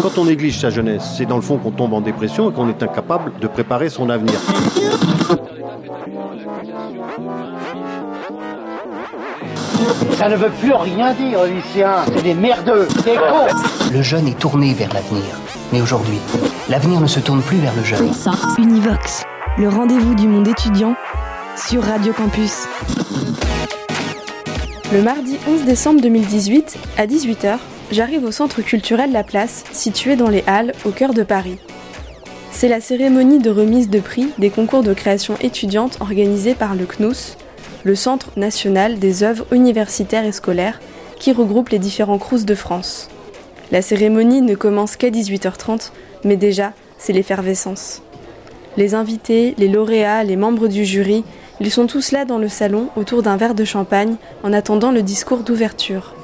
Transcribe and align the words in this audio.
Quand 0.00 0.16
on 0.16 0.24
néglige 0.24 0.58
sa 0.58 0.70
jeunesse, 0.70 1.02
c'est 1.18 1.26
dans 1.26 1.36
le 1.36 1.42
fond 1.42 1.58
qu'on 1.58 1.70
tombe 1.70 1.92
en 1.92 2.00
dépression 2.00 2.50
et 2.50 2.54
qu'on 2.54 2.68
est 2.68 2.82
incapable 2.82 3.32
de 3.40 3.46
préparer 3.46 3.90
son 3.90 4.08
avenir. 4.08 4.34
Ça 10.12 10.28
ne 10.30 10.36
veut 10.36 10.50
plus 10.60 10.72
rien 10.72 11.12
dire, 11.12 11.44
lycéens. 11.44 12.04
C'est 12.06 12.22
des 12.22 12.32
merdeux, 12.32 12.88
des 13.04 13.16
cons. 13.16 13.92
Le 13.92 14.00
jeune 14.00 14.28
est 14.28 14.38
tourné 14.38 14.72
vers 14.72 14.92
l'avenir. 14.94 15.24
Mais 15.72 15.82
aujourd'hui, 15.82 16.18
l'avenir 16.70 17.00
ne 17.00 17.06
se 17.06 17.20
tourne 17.20 17.42
plus 17.42 17.58
vers 17.58 17.74
le 17.74 17.82
jeune. 17.84 18.10
Univox, 18.58 19.24
le 19.58 19.68
rendez-vous 19.68 20.14
du 20.14 20.26
monde 20.26 20.48
étudiant 20.48 20.94
sur 21.56 21.82
Radio 21.82 22.14
Campus. 22.14 22.66
Le 24.92 25.02
mardi 25.02 25.36
11 25.48 25.64
décembre 25.64 26.00
2018, 26.00 26.78
à 26.96 27.06
18h, 27.06 27.58
j'arrive 27.92 28.24
au 28.24 28.32
centre 28.32 28.62
culturel 28.62 29.12
La 29.12 29.22
Place, 29.22 29.64
situé 29.70 30.16
dans 30.16 30.30
les 30.30 30.42
Halles, 30.46 30.72
au 30.86 30.90
cœur 30.90 31.12
de 31.12 31.22
Paris. 31.22 31.58
C'est 32.50 32.68
la 32.68 32.80
cérémonie 32.80 33.38
de 33.38 33.50
remise 33.50 33.90
de 33.90 34.00
prix 34.00 34.28
des 34.38 34.50
concours 34.50 34.82
de 34.82 34.94
création 34.94 35.36
étudiante 35.40 35.98
organisée 36.00 36.54
par 36.54 36.74
le 36.74 36.86
CNUS, 36.86 37.36
le 37.84 37.94
Centre 37.94 38.30
national 38.36 38.98
des 38.98 39.22
œuvres 39.22 39.46
universitaires 39.52 40.24
et 40.24 40.32
scolaires, 40.32 40.80
qui 41.18 41.32
regroupe 41.32 41.68
les 41.68 41.78
différents 41.78 42.18
CRUS 42.18 42.44
de 42.44 42.54
France. 42.54 43.08
La 43.70 43.82
cérémonie 43.82 44.42
ne 44.42 44.54
commence 44.54 44.96
qu'à 44.96 45.10
18h30, 45.10 45.92
mais 46.24 46.36
déjà, 46.36 46.72
c'est 46.98 47.12
l'effervescence. 47.12 48.02
Les 48.76 48.94
invités, 48.94 49.54
les 49.58 49.68
lauréats, 49.68 50.24
les 50.24 50.36
membres 50.36 50.68
du 50.68 50.84
jury, 50.84 51.24
ils 51.60 51.70
sont 51.70 51.86
tous 51.86 52.10
là 52.10 52.24
dans 52.24 52.38
le 52.38 52.48
salon 52.48 52.88
autour 52.96 53.22
d'un 53.22 53.36
verre 53.36 53.54
de 53.54 53.64
champagne 53.64 54.16
en 54.42 54.52
attendant 54.52 54.92
le 54.92 55.02
discours 55.02 55.42
d'ouverture. 55.42 56.14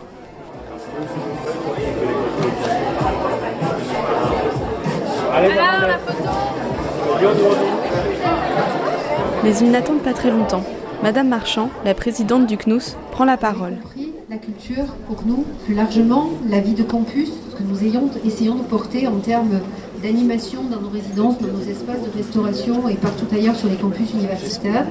Mais 9.44 9.56
ils 9.60 9.70
n'attendent 9.70 10.02
pas 10.02 10.12
très 10.12 10.30
longtemps. 10.30 10.64
Madame 11.02 11.28
Marchand, 11.28 11.70
la 11.84 11.94
présidente 11.94 12.46
du 12.46 12.56
CNUS, 12.56 12.96
prend 13.12 13.24
la 13.24 13.36
parole. 13.36 13.76
La 14.28 14.36
culture, 14.36 14.84
pour 15.06 15.24
nous, 15.24 15.44
plus 15.64 15.74
largement, 15.74 16.28
la 16.48 16.58
vie 16.60 16.74
de 16.74 16.82
campus, 16.82 17.30
ce 17.50 17.56
que 17.56 17.62
nous 17.62 17.84
ayons, 17.84 18.10
essayons 18.26 18.56
de 18.56 18.62
porter 18.62 19.06
en 19.06 19.18
termes 19.20 19.60
d'animation 20.02 20.64
dans 20.64 20.80
nos 20.80 20.90
résidences, 20.90 21.38
dans 21.38 21.46
nos 21.48 21.62
espaces 21.62 22.02
de 22.02 22.10
restauration 22.16 22.88
et 22.88 22.94
partout 22.94 23.26
ailleurs 23.32 23.56
sur 23.56 23.68
les 23.68 23.76
campus 23.76 24.12
universitaires. 24.12 24.86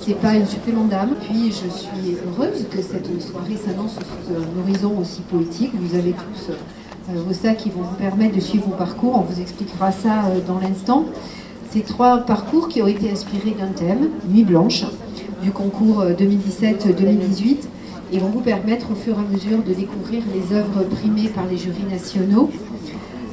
C'est 0.00 0.18
pas 0.18 0.34
une 0.34 0.46
supplément 0.46 0.84
d'âme. 0.84 1.14
Puis 1.22 1.52
je 1.52 1.70
suis 1.70 2.16
heureuse 2.26 2.66
que 2.70 2.82
cette 2.82 3.22
soirée 3.22 3.56
s'annonce 3.56 3.94
sous 3.94 4.34
un 4.34 4.60
horizon 4.62 4.98
aussi 5.00 5.20
poétique. 5.22 5.72
Vous 5.74 5.96
avez 5.96 6.12
tous 6.12 6.52
sacs 7.32 7.58
qui 7.58 7.70
vont 7.70 7.82
vous 7.82 7.96
permettre 7.96 8.34
de 8.34 8.40
suivre 8.40 8.66
vos 8.66 8.76
parcours. 8.76 9.16
On 9.16 9.32
vous 9.32 9.40
expliquera 9.40 9.92
ça 9.92 10.24
euh, 10.26 10.40
dans 10.46 10.58
l'instant. 10.58 11.04
Ces 11.70 11.80
trois 11.80 12.18
parcours 12.18 12.68
qui 12.68 12.82
ont 12.82 12.86
été 12.86 13.10
inspirés 13.10 13.54
d'un 13.58 13.68
thème, 13.68 14.10
Nuit 14.28 14.44
blanche, 14.44 14.84
du 15.42 15.52
concours 15.52 16.04
2017-2018, 16.04 16.04
euh, 16.82 17.54
et 18.12 18.18
vont 18.18 18.28
vous 18.28 18.40
permettre 18.40 18.90
au 18.90 18.94
fur 18.94 19.16
et 19.16 19.20
à 19.20 19.32
mesure 19.32 19.62
de 19.62 19.72
découvrir 19.72 20.22
les 20.34 20.56
œuvres 20.56 20.82
primées 20.84 21.28
par 21.28 21.46
les 21.46 21.56
jurys 21.56 21.84
nationaux. 21.88 22.50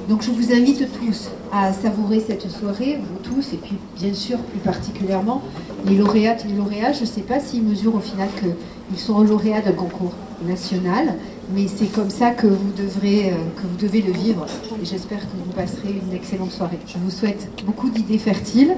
Donc 0.07 0.21
je 0.21 0.31
vous 0.31 0.53
invite 0.53 0.87
tous 1.01 1.29
à 1.51 1.73
savourer 1.73 2.21
cette 2.25 2.49
soirée, 2.49 2.97
vous 2.97 3.29
tous, 3.29 3.53
et 3.53 3.57
puis 3.57 3.75
bien 3.99 4.13
sûr 4.13 4.37
plus 4.37 4.59
particulièrement 4.59 5.41
les 5.85 5.97
lauréates 5.97 6.45
et 6.45 6.49
les 6.49 6.55
lauréats. 6.55 6.93
Je 6.93 7.01
ne 7.01 7.05
sais 7.05 7.21
pas 7.21 7.39
s'ils 7.39 7.63
mesurent 7.63 7.95
au 7.95 7.99
final 7.99 8.29
qu'ils 8.39 8.99
sont 8.99 9.19
lauréats 9.21 9.61
d'un 9.61 9.73
concours 9.73 10.13
national, 10.45 11.15
mais 11.49 11.67
c'est 11.67 11.91
comme 11.91 12.09
ça 12.09 12.31
que 12.31 12.47
vous, 12.47 12.71
devrez, 12.77 13.31
euh, 13.31 13.35
que 13.55 13.61
vous 13.61 13.77
devez 13.77 14.01
le 14.01 14.11
vivre. 14.11 14.45
Et 14.81 14.85
j'espère 14.85 15.19
que 15.19 15.37
vous 15.37 15.51
passerez 15.53 16.01
une 16.05 16.13
excellente 16.13 16.51
soirée. 16.51 16.79
Je 16.87 16.97
vous 16.97 17.11
souhaite 17.11 17.49
beaucoup 17.65 17.89
d'idées 17.89 18.17
fertiles 18.17 18.75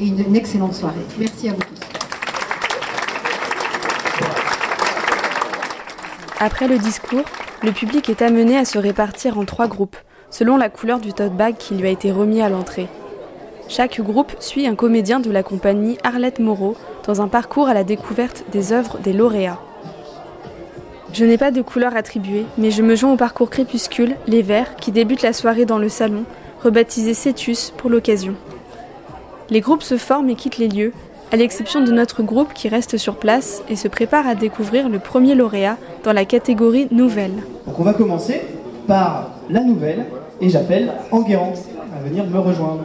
et 0.00 0.06
une, 0.06 0.20
une 0.20 0.36
excellente 0.36 0.74
soirée. 0.74 0.94
Merci 1.18 1.48
à 1.48 1.52
vous 1.52 1.60
tous. 1.60 1.88
Après 6.40 6.68
le 6.68 6.78
discours, 6.78 7.24
le 7.62 7.72
public 7.72 8.08
est 8.08 8.22
amené 8.22 8.56
à 8.56 8.64
se 8.64 8.78
répartir 8.78 9.38
en 9.38 9.44
trois 9.44 9.66
groupes, 9.66 9.96
selon 10.30 10.56
la 10.56 10.68
couleur 10.68 11.00
du 11.00 11.12
tote 11.12 11.36
bag 11.36 11.56
qui 11.56 11.74
lui 11.74 11.88
a 11.88 11.90
été 11.90 12.12
remis 12.12 12.40
à 12.40 12.48
l'entrée. 12.48 12.88
Chaque 13.68 14.00
groupe 14.00 14.32
suit 14.38 14.66
un 14.66 14.74
comédien 14.74 15.20
de 15.20 15.30
la 15.30 15.42
compagnie 15.42 15.98
Arlette 16.04 16.38
Moreau 16.38 16.76
dans 17.06 17.20
un 17.20 17.28
parcours 17.28 17.68
à 17.68 17.74
la 17.74 17.84
découverte 17.84 18.44
des 18.52 18.72
œuvres 18.72 18.98
des 18.98 19.12
lauréats. 19.12 19.60
Je 21.12 21.24
n'ai 21.24 21.38
pas 21.38 21.50
de 21.50 21.62
couleur 21.62 21.96
attribuée, 21.96 22.44
mais 22.58 22.70
je 22.70 22.82
me 22.82 22.94
joins 22.94 23.12
au 23.12 23.16
parcours 23.16 23.50
crépuscule, 23.50 24.16
les 24.26 24.42
Verts, 24.42 24.76
qui 24.76 24.92
débute 24.92 25.22
la 25.22 25.32
soirée 25.32 25.64
dans 25.64 25.78
le 25.78 25.88
salon, 25.88 26.24
rebaptisé 26.62 27.14
Cetus 27.14 27.72
pour 27.76 27.88
l'occasion. 27.88 28.34
Les 29.50 29.60
groupes 29.60 29.82
se 29.82 29.96
forment 29.96 30.28
et 30.30 30.34
quittent 30.34 30.58
les 30.58 30.68
lieux, 30.68 30.92
à 31.32 31.36
l'exception 31.36 31.82
de 31.82 31.90
notre 31.92 32.22
groupe 32.22 32.52
qui 32.54 32.68
reste 32.68 32.98
sur 32.98 33.16
place 33.16 33.62
et 33.68 33.76
se 33.76 33.88
prépare 33.88 34.26
à 34.26 34.34
découvrir 34.34 34.88
le 34.88 34.98
premier 34.98 35.34
lauréat 35.34 35.76
dans 36.04 36.12
la 36.12 36.24
catégorie 36.24 36.88
Nouvelle. 36.90 37.42
Donc 37.66 37.78
on 37.78 37.82
va 37.82 37.94
commencer 37.94 38.42
par 38.86 39.30
la 39.50 39.62
nouvelle 39.62 40.06
et 40.40 40.48
j'appelle 40.48 40.92
Enguerrand 41.10 41.54
à 41.94 42.06
venir 42.06 42.26
me 42.26 42.38
rejoindre. 42.38 42.84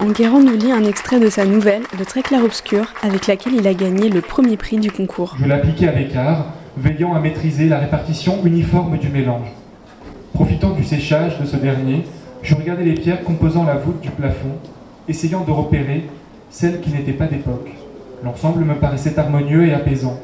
Enguerrand 0.00 0.40
nous 0.40 0.56
lit 0.56 0.72
un 0.72 0.84
extrait 0.84 1.18
de 1.18 1.30
sa 1.30 1.44
nouvelle, 1.44 1.82
de 1.98 2.04
très 2.04 2.22
clair-obscur, 2.22 2.92
avec 3.02 3.26
laquelle 3.26 3.54
il 3.54 3.66
a 3.66 3.74
gagné 3.74 4.08
le 4.10 4.20
premier 4.20 4.56
prix 4.56 4.76
du 4.76 4.90
concours. 4.90 5.36
Je 5.40 5.46
l'appliquais 5.46 5.88
avec 5.88 6.14
art, 6.14 6.46
veillant 6.76 7.14
à 7.14 7.20
maîtriser 7.20 7.68
la 7.68 7.78
répartition 7.78 8.44
uniforme 8.44 8.98
du 8.98 9.08
mélange. 9.08 9.48
Profitant 10.32 10.70
du 10.70 10.84
séchage 10.84 11.38
de 11.38 11.46
ce 11.46 11.56
dernier, 11.56 12.04
je 12.42 12.54
regardais 12.54 12.84
les 12.84 12.94
pierres 12.94 13.22
composant 13.24 13.64
la 13.64 13.76
voûte 13.76 14.00
du 14.00 14.10
plafond, 14.10 14.56
essayant 15.08 15.44
de 15.44 15.50
repérer 15.50 16.04
celle 16.50 16.80
qui 16.80 16.90
n'était 16.90 17.12
pas 17.12 17.26
d'époque. 17.26 17.70
L'ensemble 18.24 18.64
me 18.64 18.74
paraissait 18.74 19.18
harmonieux 19.18 19.66
et 19.66 19.74
apaisant. 19.74 20.18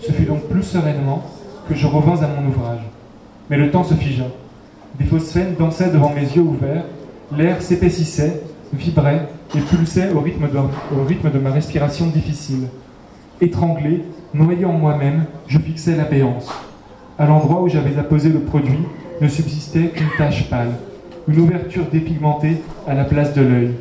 Ce 0.00 0.10
fut 0.10 0.24
donc 0.24 0.44
plus 0.48 0.62
sereinement 0.62 1.22
que 1.68 1.74
je 1.74 1.86
revins 1.86 2.22
à 2.22 2.28
mon 2.28 2.48
ouvrage. 2.48 2.80
Mais 3.50 3.56
le 3.56 3.70
temps 3.70 3.84
se 3.84 3.94
figea. 3.94 4.26
Des 4.98 5.04
phosphènes 5.04 5.54
dansaient 5.58 5.90
devant 5.90 6.10
mes 6.10 6.22
yeux 6.22 6.42
ouverts, 6.42 6.84
l'air 7.36 7.62
s'épaississait, 7.62 8.42
vibrait 8.72 9.28
et 9.54 9.60
pulsait 9.60 10.10
au 10.12 10.20
rythme, 10.20 10.48
de, 10.48 10.58
au 10.58 11.04
rythme 11.04 11.30
de 11.30 11.38
ma 11.38 11.50
respiration 11.50 12.06
difficile. 12.06 12.68
Étranglé, 13.40 14.02
noyé 14.34 14.64
en 14.64 14.72
moi-même, 14.72 15.24
je 15.46 15.58
fixais 15.58 15.96
la 15.96 16.04
béance. 16.04 16.48
À 17.18 17.26
l'endroit 17.26 17.62
où 17.62 17.68
j'avais 17.68 17.98
apposé 17.98 18.28
le 18.30 18.40
produit 18.40 18.78
ne 19.20 19.28
subsistait 19.28 19.88
qu'une 19.88 20.08
tache 20.16 20.48
pâle, 20.48 20.72
une 21.28 21.40
ouverture 21.40 21.84
dépigmentée 21.92 22.56
à 22.86 22.94
la 22.94 23.04
place 23.04 23.34
de 23.34 23.42
l'œil. 23.42 23.74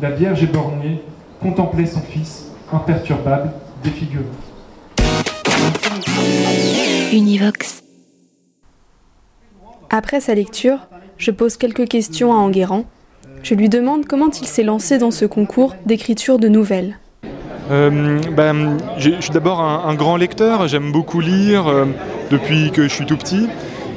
La 0.00 0.10
Vierge 0.10 0.42
éborgnée 0.42 1.02
contemplait 1.40 1.86
son 1.86 2.00
fils, 2.00 2.46
imperturbable, 2.72 3.50
défiguré. 3.82 4.24
Univox. 7.12 7.82
Après 9.90 10.20
sa 10.20 10.34
lecture, 10.34 10.78
je 11.18 11.30
pose 11.32 11.56
quelques 11.56 11.88
questions 11.88 12.32
à 12.32 12.36
Enguerrand. 12.36 12.84
Je 13.42 13.54
lui 13.54 13.68
demande 13.68 14.06
comment 14.06 14.30
il 14.30 14.46
s'est 14.46 14.62
lancé 14.62 14.98
dans 14.98 15.10
ce 15.10 15.24
concours 15.24 15.74
d'écriture 15.84 16.38
de 16.38 16.48
nouvelles. 16.48 16.98
Euh, 17.70 18.18
ben, 18.36 18.78
je 18.98 19.10
suis 19.20 19.30
d'abord 19.30 19.60
un, 19.60 19.94
grand 19.94 20.16
lecteur, 20.16 20.66
j'aime 20.66 20.90
beaucoup 20.90 21.20
lire 21.20 21.68
euh, 21.68 21.84
depuis 22.30 22.70
que 22.72 22.82
je 22.82 22.88
suis 22.88 23.06
tout 23.06 23.16
petit. 23.16 23.48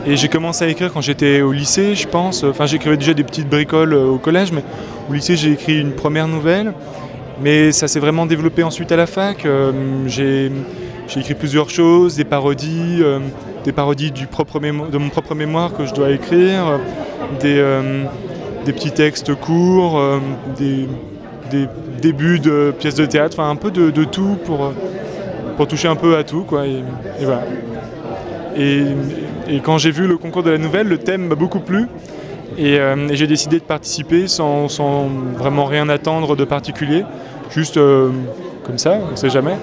Et 0.05 0.15
j'ai 0.15 0.27
commencé 0.27 0.65
à 0.65 0.67
écrire 0.67 0.91
quand 0.93 1.01
j'étais 1.01 1.41
au 1.41 1.51
lycée, 1.51 1.95
je 1.95 2.07
pense. 2.07 2.43
Enfin, 2.43 2.65
j'écrivais 2.65 2.97
déjà 2.97 3.13
des 3.13 3.23
petites 3.23 3.49
bricoles 3.49 3.93
euh, 3.93 4.05
au 4.05 4.17
collège, 4.17 4.51
mais 4.51 4.63
au 5.09 5.13
lycée, 5.13 5.35
j'ai 5.35 5.53
écrit 5.53 5.79
une 5.79 5.93
première 5.93 6.27
nouvelle. 6.27 6.73
Mais 7.41 7.71
ça 7.71 7.87
s'est 7.87 7.99
vraiment 7.99 8.25
développé 8.25 8.61
ensuite 8.61 8.91
à 8.91 8.95
la 8.95 9.07
fac. 9.07 9.47
J'ai 10.05 10.51
écrit 11.15 11.33
plusieurs 11.33 11.69
choses, 11.69 12.15
des 12.15 12.25
parodies, 12.25 13.01
des 13.65 13.71
parodies 13.71 14.11
du 14.11 14.27
propre 14.27 14.59
de 14.59 14.97
mon 14.97 15.09
propre 15.09 15.33
mémoire 15.33 15.73
que 15.73 15.85
je 15.87 15.95
dois 15.95 16.11
écrire, 16.11 16.79
des, 17.41 17.61
des 18.65 18.71
petits 18.71 18.91
textes 18.91 19.33
courts, 19.33 19.99
des, 20.57 20.87
des, 21.49 21.67
débuts 22.01 22.39
de 22.39 22.73
pièces 22.77 22.95
de 22.95 23.05
théâtre, 23.05 23.37
enfin 23.39 23.49
un 23.49 23.55
peu 23.55 23.71
de, 23.71 23.91
de, 23.91 24.03
tout 24.03 24.37
pour, 24.45 24.73
pour 25.55 25.67
toucher 25.67 25.87
un 25.87 25.95
peu 25.95 26.17
à 26.17 26.23
tout. 26.23 26.43
Quoi, 26.43 26.67
et, 26.67 26.83
voilà. 27.21 27.43
Et, 28.57 28.83
et 29.49 29.59
quand 29.59 29.77
j'ai 29.77 29.91
vu 29.91 30.07
le 30.07 30.17
concours 30.17 30.43
de 30.43 30.51
la 30.51 30.57
nouvelle, 30.57 30.87
le 30.87 30.97
thème 30.97 31.27
m'a 31.27 31.35
beaucoup 31.35 31.59
plu. 31.59 31.87
Et, 32.57 32.77
j'ai 33.11 33.25
décidé 33.25 33.57
de 33.57 33.63
participer 33.63 34.27
sans, 34.27 34.67
sans, 34.67 35.07
vraiment 35.37 35.65
rien 35.65 35.89
attendre 35.89 36.35
de 36.35 36.43
particulier 36.43 37.03
juste 37.53 37.77
euh, 37.77 38.09
comme 38.65 38.77
ça, 38.77 38.97
on 39.07 39.11
ne 39.11 39.15
sait 39.15 39.29
jamais. 39.29 39.55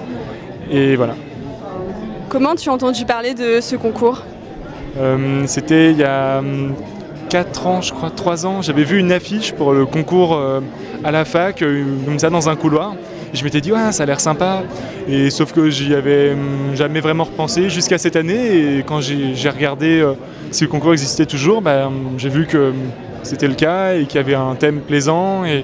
Et 0.71 0.95
voilà. 0.95 1.15
Comment 2.29 2.55
tu 2.55 2.69
as 2.69 2.73
entendu 2.73 3.05
parler 3.05 3.33
de 3.33 3.59
ce 3.61 3.75
concours? 3.75 4.23
Euh, 4.97 5.43
C'était 5.45 5.91
il 5.91 5.97
y 5.97 6.03
a 6.03 6.41
4 7.31 7.65
hum, 7.65 7.71
ans, 7.71 7.81
je 7.81 7.93
crois, 7.93 8.11
3 8.11 8.45
ans. 8.45 8.61
J'avais 8.61 8.83
vu 8.83 8.99
une 8.99 9.11
affiche 9.11 9.53
pour 9.53 9.73
le 9.73 9.85
concours 9.85 10.35
euh, 10.35 10.59
à 11.03 11.11
la 11.11 11.25
fac, 11.25 11.59
comme 11.59 12.19
ça, 12.19 12.29
dans 12.29 12.49
un 12.49 12.55
couloir. 12.55 12.93
je 13.33 13.43
m'étais 13.43 13.61
dit, 13.61 13.71
ouais, 13.71 13.91
ça 13.91 14.03
a 14.03 14.05
l'air 14.05 14.19
sympa. 14.19 14.63
Et 15.07 15.29
sauf 15.29 15.53
que 15.53 15.69
j'y 15.69 15.95
avais 15.95 16.33
hum, 16.33 16.75
jamais 16.75 16.99
vraiment 16.99 17.23
repensé 17.23 17.69
jusqu'à 17.69 17.97
cette 17.97 18.15
année. 18.15 18.77
Et 18.77 18.83
quand 18.83 19.01
j'ai 19.01 19.49
regardé 19.49 20.05
si 20.51 20.65
le 20.65 20.69
concours 20.69 20.93
existait 20.93 21.25
toujours, 21.25 21.61
ben, 21.61 21.91
j'ai 22.17 22.29
vu 22.29 22.45
que 22.45 22.73
c'était 23.23 23.47
le 23.47 23.55
cas 23.55 23.95
et 23.95 24.05
qu'il 24.05 24.17
y 24.17 24.23
avait 24.23 24.35
un 24.35 24.55
thème 24.55 24.81
plaisant 24.81 25.45
et 25.45 25.63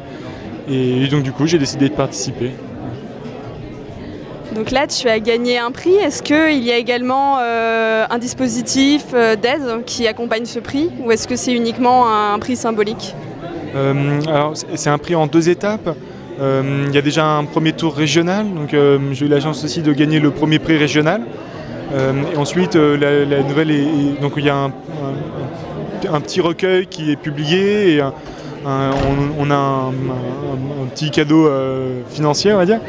donc 1.10 1.24
du 1.24 1.32
coup 1.32 1.48
j'ai 1.48 1.58
décidé 1.58 1.90
de 1.90 1.94
participer. 1.94 2.52
Donc 4.58 4.72
là, 4.72 4.88
tu 4.88 5.08
as 5.08 5.20
gagné 5.20 5.60
un 5.60 5.70
prix. 5.70 5.94
Est-ce 5.94 6.24
qu'il 6.24 6.64
y 6.64 6.72
a 6.72 6.78
également 6.78 7.38
euh, 7.40 8.08
un 8.10 8.18
dispositif 8.18 9.06
euh, 9.14 9.36
d'aide 9.36 9.86
qui 9.86 10.08
accompagne 10.08 10.46
ce 10.46 10.58
prix 10.58 10.90
ou 11.00 11.12
est-ce 11.12 11.28
que 11.28 11.36
c'est 11.36 11.54
uniquement 11.54 12.12
un 12.12 12.40
prix 12.40 12.56
symbolique? 12.56 13.14
Euh, 13.76 14.20
alors, 14.28 14.54
C'est 14.74 14.90
un 14.90 14.98
prix 14.98 15.14
en 15.14 15.28
deux 15.28 15.50
étapes. 15.50 15.96
Il 16.40 16.94
y 16.94 16.98
a 16.98 17.02
déjà 17.02 17.26
un 17.26 17.46
premier 17.46 17.74
tour 17.74 17.96
régional, 17.96 18.46
donc 18.54 18.70
j'ai 19.12 19.26
eu 19.26 19.30
la 19.30 19.40
chance 19.40 19.64
aussi 19.64 19.82
de 19.82 19.92
gagner 19.92 20.20
le 20.20 20.30
premier 20.30 20.60
prix 20.60 20.78
régional. 20.78 21.22
et 21.92 22.38
ensuite, 22.38 22.76
la, 22.76 23.42
nouvelle 23.42 23.72
est, 23.72 24.22
donc 24.22 24.34
il 24.38 24.46
y 24.46 24.50
a 24.50 24.56
un, 24.56 26.22
petit 26.22 26.40
recueil 26.40 26.86
qui 26.86 27.12
est 27.12 27.16
publié 27.16 27.96
et 27.96 28.02
on, 28.64 29.50
a 29.50 29.56
un, 29.56 29.94
petit 30.94 31.10
cadeau 31.10 31.50
financier, 32.12 32.54
on 32.54 32.58
va 32.58 32.68
dire. 32.68 32.82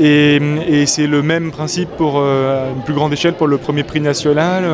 Et, 0.00 0.84
c'est 0.86 1.06
le 1.06 1.22
même 1.22 1.50
principe 1.50 1.90
pour 1.90 2.14
euh, 2.16 2.72
une 2.74 2.82
plus 2.82 2.94
grande 2.94 3.12
échelle 3.12 3.34
pour 3.34 3.46
le 3.46 3.58
premier 3.58 3.82
prix 3.82 4.00
national. 4.00 4.64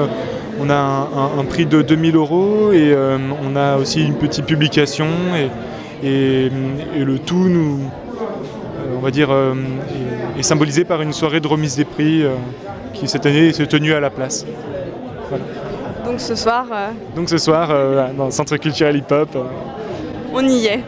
On 0.60 0.70
a 0.70 1.08
un, 1.38 1.44
prix 1.44 1.66
de 1.66 1.82
2000 1.82 2.16
euros 2.16 2.72
et 2.72 2.92
euh, 2.92 3.16
on 3.44 3.54
a 3.54 3.76
aussi 3.76 4.04
une 4.04 4.14
petite 4.14 4.44
publication 4.44 5.06
et, 6.02 6.50
le 6.96 7.18
tout, 7.18 7.48
nous, 7.48 7.78
euh, 7.78 8.96
on 8.96 9.00
va 9.00 9.10
dire, 9.10 9.30
est, 10.38 10.42
symbolisé 10.42 10.84
par 10.84 11.02
une 11.02 11.12
soirée 11.12 11.40
de 11.40 11.48
remise 11.48 11.76
des 11.76 11.84
prix 11.84 12.24
qui 12.92 13.06
cette 13.06 13.26
année 13.26 13.52
s'est 13.52 13.66
tenue 13.66 13.92
à 13.92 14.00
la 14.00 14.10
place. 14.10 14.46
Donc 16.04 16.20
ce 16.20 16.34
soir 16.34 16.66
Donc 17.14 17.28
ce 17.28 17.38
soir, 17.38 17.68
dans 18.16 18.26
le 18.26 18.30
Centre 18.30 18.56
culturel 18.56 18.96
hip-hop. 18.96 19.36
On 20.38 20.48
y 20.48 20.66
est. 20.66 20.80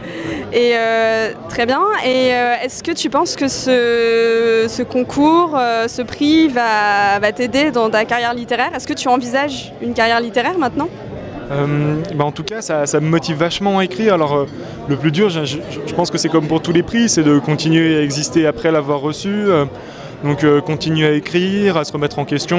Et 0.53 0.73
euh, 0.75 1.33
très 1.49 1.67
bien. 1.67 1.83
Et 2.05 2.33
euh, 2.33 2.55
est-ce 2.63 2.83
que 2.83 2.93
tu 2.93 3.11
penses 3.11 3.37
que 3.37 3.49
ce, 3.49 4.83
concours, 4.83 5.57
euh, 5.57 5.89
ce 5.89 6.03
prix 6.03 6.49
va, 6.49 7.21
t'aider 7.33 7.71
dans 7.71 7.91
ta 7.91 8.05
carrière 8.05 8.35
littéraire? 8.35 8.71
Est-ce 8.75 8.87
que 8.87 8.95
tu 8.95 9.09
envisages 9.09 9.73
une 9.83 9.95
carrière 9.95 10.21
littéraire 10.21 10.59
maintenant? 10.59 10.89
Bah, 12.15 12.25
en 12.25 12.31
tout 12.31 12.45
cas, 12.45 12.63
ça, 12.63 13.01
me 13.01 13.09
motive 13.09 13.39
vachement 13.39 13.81
à 13.81 13.85
écrire. 13.85 14.15
Alors, 14.15 14.47
le 14.89 14.97
plus 14.97 15.11
dur, 15.11 15.31
je, 15.31 15.59
pense 15.97 16.11
que 16.13 16.17
c'est 16.17 16.29
comme 16.29 16.47
pour 16.47 16.63
tous 16.63 16.73
les 16.73 16.85
prix, 16.85 17.09
c'est 17.09 17.25
de 17.25 17.41
continuer 17.41 17.97
à 17.97 18.03
exister 18.03 18.47
après 18.47 18.71
l'avoir 18.71 19.01
reçu. 19.01 19.47
donc, 20.23 20.47
continuer 20.65 21.09
à 21.09 21.13
écrire, 21.13 21.77
à 21.77 21.85
se 21.85 21.93
remettre 21.93 22.21
en 22.21 22.25
question, 22.25 22.57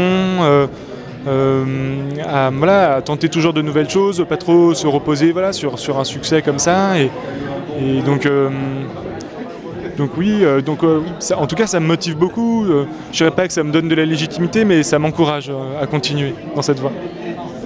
à, 1.27 3.01
tenter 3.03 3.29
toujours 3.29 3.53
de 3.53 3.61
nouvelles 3.61 3.89
choses, 3.89 4.25
pas 4.27 4.37
trop 4.37 4.73
se 4.73 4.87
reposer 4.87 5.31
voilà, 5.31 5.53
sur, 5.53 5.99
un 5.99 6.03
succès 6.03 6.41
comme 6.41 6.59
ça. 6.59 6.97
Et, 6.99 7.09
donc, 8.05 8.25
euh, 8.25 8.49
donc 9.97 10.11
oui, 10.17 10.39
euh, 10.43 10.61
donc, 10.61 10.83
euh, 10.83 11.01
en 11.35 11.47
tout 11.47 11.55
cas, 11.55 11.67
ça 11.67 11.79
me 11.79 11.87
motive 11.87 12.15
beaucoup. 12.15 12.65
je 12.65 12.73
ne 12.73 12.85
dirais 13.11 13.31
pas 13.31 13.47
que 13.47 13.53
ça 13.53 13.63
me 13.63 13.71
donne 13.71 13.87
de 13.87 13.95
la 13.95 14.05
légitimité, 14.05 14.65
mais 14.65 14.83
ça 14.83 14.99
m'encourage 14.99 15.51
à 15.81 15.87
continuer 15.87 16.33
dans 16.55 16.61
cette 16.61 16.79
voie. 16.79 16.91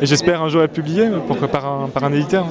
Et 0.02 0.06
j'espère 0.06 0.42
un 0.42 0.50
jour 0.50 0.62
être 0.62 0.74
publié, 0.74 1.08
pourquoi 1.28 1.48
par 1.48 1.88
par 1.94 2.04
un 2.04 2.14
éditeur. 2.14 2.46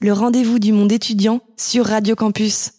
Le 0.00 0.12
rendez-vous 0.12 0.60
du 0.60 0.72
monde 0.72 0.92
étudiant 0.92 1.40
sur 1.56 1.86
Radio 1.86 2.14
Campus. 2.14 2.70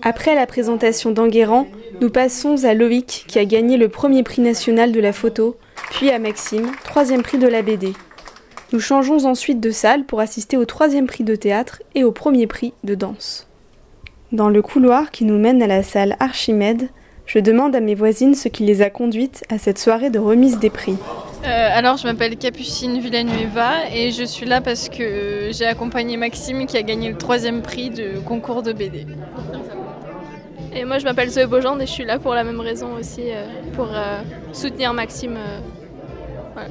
Après 0.00 0.34
la 0.34 0.46
présentation 0.46 1.10
d'Enguerrand, 1.10 1.66
nous 2.00 2.08
passons 2.08 2.64
à 2.64 2.72
Loïc 2.72 3.26
qui 3.28 3.38
a 3.38 3.44
gagné 3.44 3.76
le 3.76 3.90
premier 3.90 4.22
prix 4.22 4.40
national 4.40 4.90
de 4.90 5.00
la 5.00 5.12
photo, 5.12 5.58
puis 5.90 6.08
à 6.10 6.18
Maxime, 6.18 6.70
troisième 6.82 7.22
prix 7.22 7.36
de 7.36 7.46
la 7.46 7.60
BD. 7.60 7.92
Nous 8.72 8.80
changeons 8.80 9.26
ensuite 9.26 9.60
de 9.60 9.70
salle 9.70 10.06
pour 10.06 10.20
assister 10.20 10.56
au 10.56 10.64
troisième 10.64 11.06
prix 11.06 11.24
de 11.24 11.36
théâtre 11.36 11.82
et 11.94 12.04
au 12.04 12.12
premier 12.12 12.46
prix 12.46 12.72
de 12.84 12.94
danse. 12.94 13.48
Dans 14.32 14.48
le 14.48 14.62
couloir 14.62 15.10
qui 15.10 15.26
nous 15.26 15.38
mène 15.38 15.62
à 15.62 15.66
la 15.66 15.82
salle 15.82 16.16
Archimède, 16.20 16.88
je 17.26 17.38
demande 17.38 17.76
à 17.76 17.80
mes 17.80 17.94
voisines 17.94 18.34
ce 18.34 18.48
qui 18.48 18.64
les 18.64 18.80
a 18.80 18.88
conduites 18.88 19.44
à 19.50 19.58
cette 19.58 19.78
soirée 19.78 20.08
de 20.08 20.18
remise 20.18 20.58
des 20.58 20.70
prix. 20.70 20.96
Euh, 21.44 21.68
alors, 21.72 21.96
je 21.96 22.06
m'appelle 22.06 22.36
Capucine 22.36 22.98
Villanueva 22.98 23.90
et 23.94 24.10
je 24.10 24.24
suis 24.24 24.44
là 24.44 24.60
parce 24.60 24.88
que 24.88 25.50
j'ai 25.52 25.66
accompagné 25.66 26.16
Maxime 26.16 26.66
qui 26.66 26.76
a 26.76 26.82
gagné 26.82 27.10
le 27.10 27.16
troisième 27.16 27.62
prix 27.62 27.90
du 27.90 28.20
concours 28.24 28.62
de 28.62 28.72
BD. 28.72 29.06
Et 30.74 30.84
moi, 30.84 30.98
je 30.98 31.04
m'appelle 31.04 31.30
Zoé 31.30 31.46
Beaujean 31.46 31.78
et 31.78 31.86
je 31.86 31.92
suis 31.92 32.04
là 32.04 32.18
pour 32.18 32.34
la 32.34 32.44
même 32.44 32.60
raison 32.60 32.94
aussi, 32.98 33.22
euh, 33.30 33.46
pour 33.74 33.88
euh, 33.92 34.20
soutenir 34.52 34.92
Maxime. 34.92 35.38
Voilà. 36.54 36.68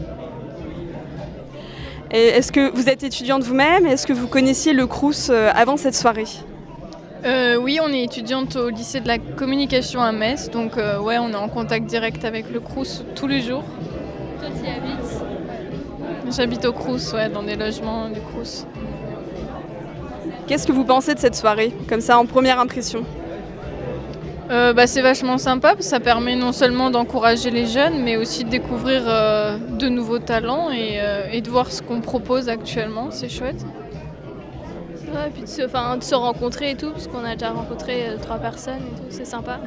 Est-ce 2.11 2.51
que 2.51 2.71
vous 2.73 2.89
êtes 2.89 3.03
étudiante 3.03 3.43
vous-même 3.43 3.85
Est-ce 3.85 4.07
que 4.07 4.13
vous 4.13 4.27
connaissiez 4.27 4.73
le 4.73 4.87
Crous 4.87 5.29
avant 5.29 5.77
cette 5.77 5.95
soirée? 5.95 6.25
Euh, 7.25 7.57
oui, 7.57 7.79
on 7.83 7.91
est 7.91 8.03
étudiante 8.03 8.55
au 8.55 8.69
lycée 8.69 8.99
de 8.99 9.07
la 9.07 9.17
communication 9.17 10.01
à 10.01 10.11
Metz, 10.11 10.49
donc 10.49 10.77
euh, 10.77 10.99
ouais, 10.99 11.17
on 11.17 11.31
est 11.31 11.35
en 11.35 11.49
contact 11.49 11.85
direct 11.85 12.23
avec 12.25 12.51
le 12.51 12.59
Crous 12.59 13.03
tous 13.15 13.27
les 13.27 13.41
jours. 13.41 13.63
Toi, 14.39 14.49
tu 14.59 14.65
y 14.65 14.71
habites 14.71 16.35
J'habite 16.35 16.65
au 16.65 16.73
Crous, 16.73 17.13
ouais, 17.13 17.29
dans 17.29 17.43
des 17.43 17.55
logements 17.55 18.09
du 18.09 18.19
Crous. 18.19 18.65
Qu'est-ce 20.47 20.67
que 20.67 20.71
vous 20.71 20.83
pensez 20.83 21.13
de 21.13 21.19
cette 21.19 21.35
soirée, 21.35 21.73
comme 21.89 22.01
ça, 22.01 22.17
en 22.17 22.25
première 22.25 22.59
impression 22.59 23.03
euh, 24.49 24.73
bah, 24.73 24.87
C'est 24.87 25.01
vachement 25.01 25.37
sympa, 25.37 25.69
parce 25.69 25.85
que 25.85 25.89
ça 25.89 25.99
permet 25.99 26.35
non 26.35 26.51
seulement 26.51 26.89
d'encourager 26.89 27.49
les 27.49 27.65
jeunes, 27.65 28.03
mais 28.03 28.17
aussi 28.17 28.43
de 28.43 28.49
découvrir 28.49 29.03
de 29.03 29.89
nouveaux 29.89 30.19
talents 30.19 30.69
et, 30.71 30.99
et 31.31 31.41
de 31.41 31.49
voir 31.49 31.71
ce 31.71 31.81
qu'on 31.81 32.01
propose 32.01 32.49
actuellement, 32.49 33.07
c'est 33.11 33.29
chouette. 33.29 33.65
Ouais, 35.07 35.27
et 35.27 35.31
puis 35.31 35.43
de 35.43 35.47
se, 35.47 35.61
de 35.61 36.03
se 36.03 36.15
rencontrer 36.15 36.71
et 36.71 36.75
tout, 36.75 36.91
parce 36.91 37.07
qu'on 37.07 37.23
a 37.23 37.33
déjà 37.35 37.51
rencontré 37.51 38.09
euh, 38.09 38.17
trois 38.21 38.37
personnes 38.37 38.75
et 38.75 38.99
tout, 38.99 39.07
c'est 39.09 39.25
sympa. 39.25 39.59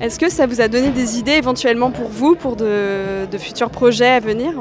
Est-ce 0.00 0.18
que 0.18 0.28
ça 0.28 0.46
vous 0.46 0.60
a 0.60 0.68
donné 0.68 0.90
des 0.90 1.18
idées 1.18 1.32
éventuellement 1.32 1.90
pour 1.90 2.08
vous, 2.08 2.34
pour 2.34 2.56
de, 2.56 3.26
de 3.30 3.38
futurs 3.38 3.70
projets 3.70 4.08
à 4.08 4.20
venir? 4.20 4.52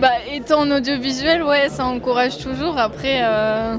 Bah, 0.00 0.10
Étant 0.32 0.60
en 0.60 0.70
audiovisuel, 0.70 1.42
ouais, 1.42 1.68
ça 1.68 1.86
encourage 1.86 2.38
toujours. 2.38 2.76
Après, 2.78 3.20
euh, 3.22 3.76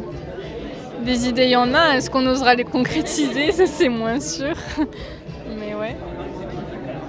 des 1.03 1.27
idées, 1.27 1.43
il 1.45 1.51
y 1.51 1.55
en 1.55 1.73
a. 1.73 1.95
Est-ce 1.97 2.09
qu'on 2.09 2.25
osera 2.25 2.55
les 2.55 2.63
concrétiser? 2.63 3.51
Ça, 3.51 3.65
c'est 3.67 3.89
moins 3.89 4.19
sûr. 4.19 4.53
Mais 5.59 5.75
ouais. 5.75 5.95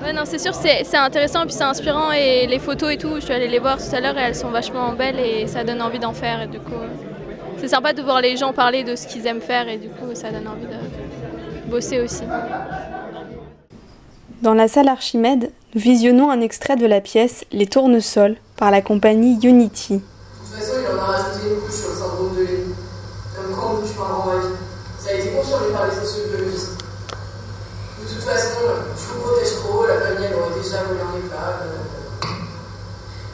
Ouais, 0.03 0.13
non, 0.13 0.23
c'est 0.25 0.39
sûr, 0.39 0.55
c'est 0.55 0.97
intéressant 0.97 1.43
et 1.43 1.47
puis 1.47 1.55
c'est 1.55 1.65
inspirant. 1.65 2.13
Et 2.13 2.47
les 2.47 2.59
photos 2.59 2.93
et 2.93 2.97
tout, 2.99 3.15
je 3.17 3.21
suis 3.21 3.33
allée 3.33 3.49
les 3.49 3.59
voir 3.59 3.79
tout 3.79 3.95
à 3.95 4.01
l'heure 4.01 4.17
et 4.19 4.23
elles 4.23 4.35
sont 4.35 4.51
vachement 4.51 4.93
belles 4.93 5.19
et 5.19 5.47
ça 5.47 5.65
donne 5.65 5.83
envie 5.83 5.99
d'en 5.99 6.13
faire. 6.13 6.43
Et 6.43 6.47
du 6.47 6.59
coup, 6.61 6.73
c'est 7.59 7.69
sympa 7.69 7.93
de 7.93 8.03
voir 8.03 8.21
les 8.21 8.37
gens 8.37 8.53
parler 8.53 8.85
de 8.85 8.95
ce 8.95 9.07
qu'ils 9.07 9.27
aiment 9.27 9.41
faire 9.41 9.69
et 9.69 9.77
du 9.79 9.89
coup, 9.89 10.15
ça 10.15 10.31
donne 10.31 10.47
envie 10.49 10.67
de 10.67 10.88
bosser 11.69 12.01
aussi. 12.01 12.25
Dans 14.43 14.55
la 14.55 14.69
salle 14.69 14.89
Archimède, 14.89 15.51
nous 15.75 15.81
visionnons 15.81 16.31
un 16.31 16.41
extrait 16.41 16.77
de 16.77 16.87
la 16.87 17.01
pièce 17.01 17.45
Les 17.53 17.67
Tournesols 17.67 18.37
par 18.57 18.71
la 18.71 18.83
compagnie 18.83 19.39
Unity. 19.43 19.95
De 19.95 20.01
toute 20.01 20.59
façon, 20.59 20.75
il 20.81 20.87
en 20.97 21.03
a 21.03 21.05
rajouté 21.05 21.49
une 21.49 21.61
couche 21.61 21.75
sur 21.75 21.91
le 21.91 21.95
syndrome 21.95 22.37
de 22.37 22.41
Lévy. 22.41 22.73
Comme 23.37 23.55
quoi 23.55 23.73
on 23.73 23.81
pas 23.81 24.33
un 24.33 24.41
vie. 24.41 24.55
Ça 24.99 25.11
a 25.11 25.15
été 25.15 25.31
confirmé 25.31 25.73
par 25.73 25.87
les 25.87 25.95
sociologistes. 25.95 26.79
De 28.01 28.09
toute 28.09 28.23
façon, 28.23 28.59
je 28.97 29.13
vous 29.13 29.21
protège 29.21 29.55
trop, 29.57 29.87
la 29.87 30.01
famille 30.01 30.27
elle 30.27 30.35
aurait 30.35 30.55
déjà 30.61 30.83
volé 30.85 31.01
en 31.03 31.19
épave. 31.19 31.67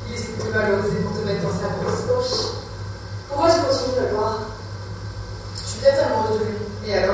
Il 0.09 0.15
essaie 0.15 0.33
de 0.37 0.43
te 0.43 0.49
valoriser 0.49 0.97
pour 1.05 1.21
te 1.21 1.27
mettre 1.27 1.43
dans 1.43 1.53
sa 1.53 1.69
grosse 1.69 2.03
poche. 2.09 2.39
Pourquoi 3.29 3.49
tu 3.51 3.61
continues 3.61 3.97
de 3.97 4.07
le 4.09 4.15
voir? 4.15 4.41
Je 5.57 5.63
suis 5.63 5.81
peut-être 5.81 6.07
amoureuse 6.07 6.41
de 6.41 6.45
lui. 6.45 6.55
Et 6.87 6.95
alors? 6.95 7.14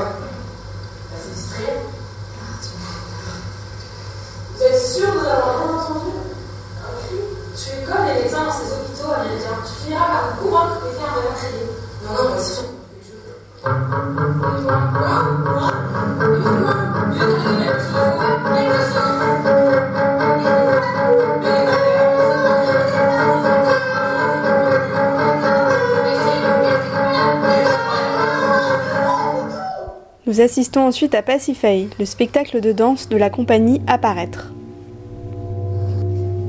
Nous 30.41 30.47
assistons 30.47 30.81
ensuite 30.87 31.15
à 31.15 31.21
Pacify, 31.21 31.91
le 31.99 32.07
spectacle 32.07 32.63
de 32.63 32.73
danse 32.73 33.11
de 33.11 33.19
la 33.19 33.29
compagnie 33.29 33.83
Apparaître. 33.87 34.55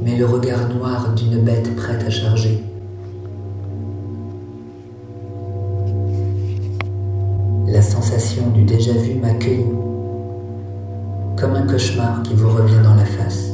Mais 0.01 0.15
le 0.15 0.25
regard 0.25 0.69
noir 0.69 1.13
d'une 1.13 1.41
bête 1.41 1.75
prête 1.75 2.01
à 2.01 2.09
charger. 2.09 2.63
La 7.67 7.81
sensation 7.81 8.47
du 8.51 8.63
déjà-vu 8.63 9.15
m'accueille 9.15 9.65
comme 11.37 11.55
un 11.55 11.67
cauchemar 11.67 12.23
qui 12.23 12.33
vous 12.33 12.47
revient 12.49 12.81
dans 12.81 12.95
la 12.95 13.03
face. 13.03 13.49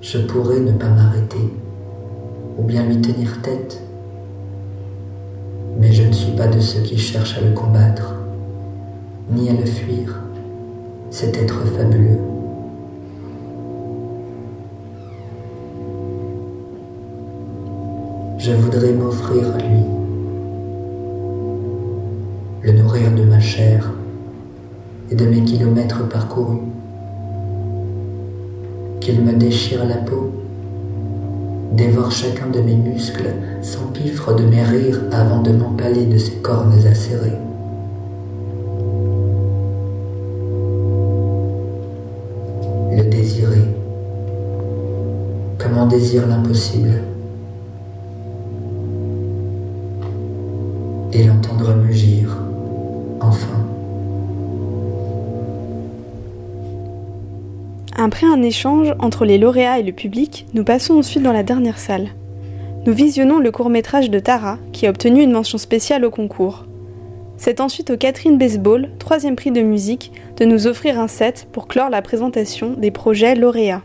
Je 0.00 0.18
pourrais 0.18 0.58
ne 0.58 0.72
pas 0.72 0.88
m'arrêter 0.88 1.52
ou 2.58 2.64
bien 2.64 2.84
lui 2.84 3.00
tenir 3.00 3.40
tête, 3.42 3.80
suis 6.18 6.32
pas 6.32 6.48
de 6.48 6.58
ceux 6.58 6.80
qui 6.80 6.98
cherchent 6.98 7.38
à 7.38 7.40
le 7.40 7.52
combattre, 7.52 8.16
ni 9.30 9.48
à 9.50 9.52
le 9.52 9.64
fuir, 9.64 10.20
cet 11.10 11.36
être 11.36 11.64
fabuleux. 11.64 12.18
Je 18.38 18.50
voudrais 18.50 18.92
m'offrir 18.92 19.54
à 19.54 19.58
lui, 19.58 19.84
le 22.62 22.72
nourrir 22.72 23.14
de 23.14 23.22
ma 23.22 23.38
chair 23.38 23.92
et 25.12 25.14
de 25.14 25.24
mes 25.24 25.44
kilomètres 25.44 26.08
parcourus, 26.08 26.62
qu'il 29.00 29.20
me 29.20 29.34
déchire 29.34 29.84
la 29.86 29.98
peau, 29.98 30.27
dévore 31.78 32.10
chacun 32.10 32.48
de 32.48 32.60
mes 32.60 32.74
muscles, 32.74 33.30
s'empiffre 33.62 34.34
de 34.34 34.42
mes 34.42 34.64
rires 34.64 35.00
avant 35.12 35.42
de 35.42 35.52
m'empaler 35.52 36.06
de 36.06 36.18
ses 36.18 36.34
cornes 36.42 36.74
acérées. 36.90 37.38
Le 42.90 43.04
désirer, 43.08 43.64
comme 45.58 45.78
on 45.78 45.86
désire 45.86 46.26
l'impossible? 46.26 47.07
Un 58.28 58.42
échange 58.42 58.94
entre 58.98 59.24
les 59.24 59.38
lauréats 59.38 59.78
et 59.78 59.82
le 59.82 59.92
public, 59.92 60.46
nous 60.54 60.64
passons 60.64 60.94
ensuite 60.94 61.22
dans 61.22 61.32
la 61.32 61.42
dernière 61.42 61.78
salle. 61.78 62.08
Nous 62.86 62.92
visionnons 62.92 63.38
le 63.38 63.50
court-métrage 63.50 64.10
de 64.10 64.18
Tara, 64.18 64.58
qui 64.72 64.86
a 64.86 64.90
obtenu 64.90 65.22
une 65.22 65.32
mention 65.32 65.58
spéciale 65.58 66.04
au 66.04 66.10
concours. 66.10 66.66
C'est 67.36 67.60
ensuite 67.60 67.90
au 67.90 67.96
Catherine 67.96 68.38
Baseball, 68.38 68.90
troisième 68.98 69.36
prix 69.36 69.50
de 69.50 69.60
musique, 69.60 70.12
de 70.36 70.44
nous 70.44 70.66
offrir 70.66 70.98
un 70.98 71.08
set 71.08 71.48
pour 71.52 71.68
clore 71.68 71.90
la 71.90 72.02
présentation 72.02 72.74
des 72.74 72.90
projets 72.90 73.34
lauréats. 73.34 73.82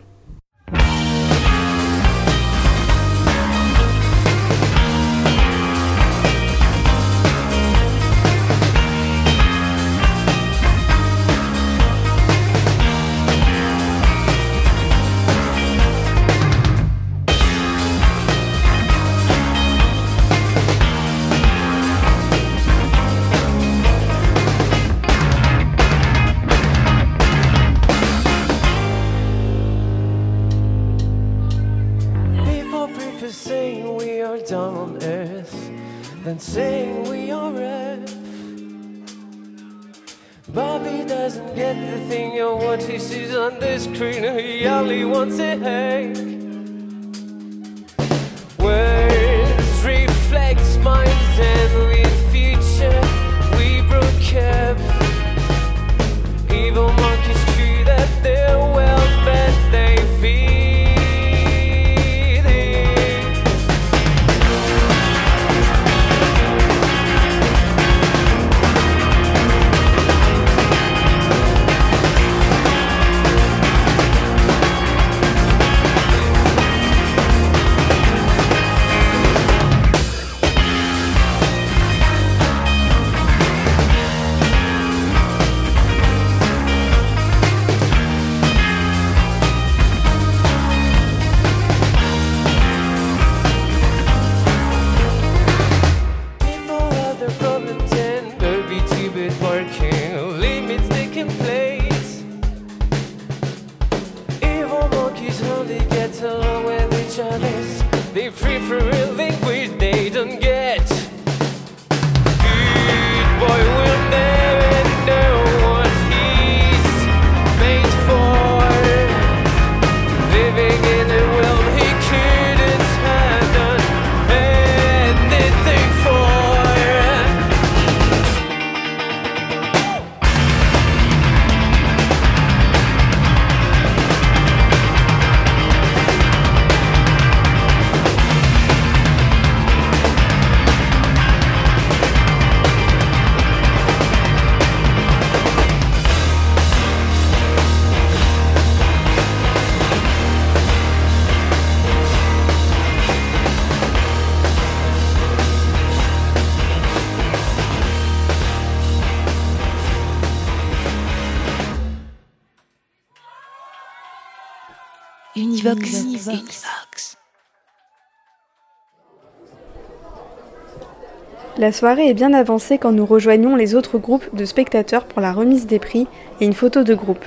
La 171.56 171.70
soirée 171.70 172.08
est 172.08 172.14
bien 172.14 172.32
avancée 172.32 172.78
quand 172.78 172.90
nous 172.90 173.06
rejoignons 173.06 173.54
les 173.54 173.76
autres 173.76 173.98
groupes 173.98 174.34
de 174.34 174.44
spectateurs 174.44 175.04
pour 175.04 175.20
la 175.20 175.32
remise 175.32 175.68
des 175.68 175.78
prix 175.78 176.08
et 176.40 176.46
une 176.46 176.52
photo 176.52 176.82
de 176.82 176.94
groupe. 176.94 177.24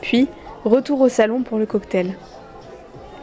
Puis, 0.00 0.26
retour 0.64 1.00
au 1.00 1.08
salon 1.08 1.42
pour 1.42 1.58
le 1.58 1.66
cocktail. 1.66 2.16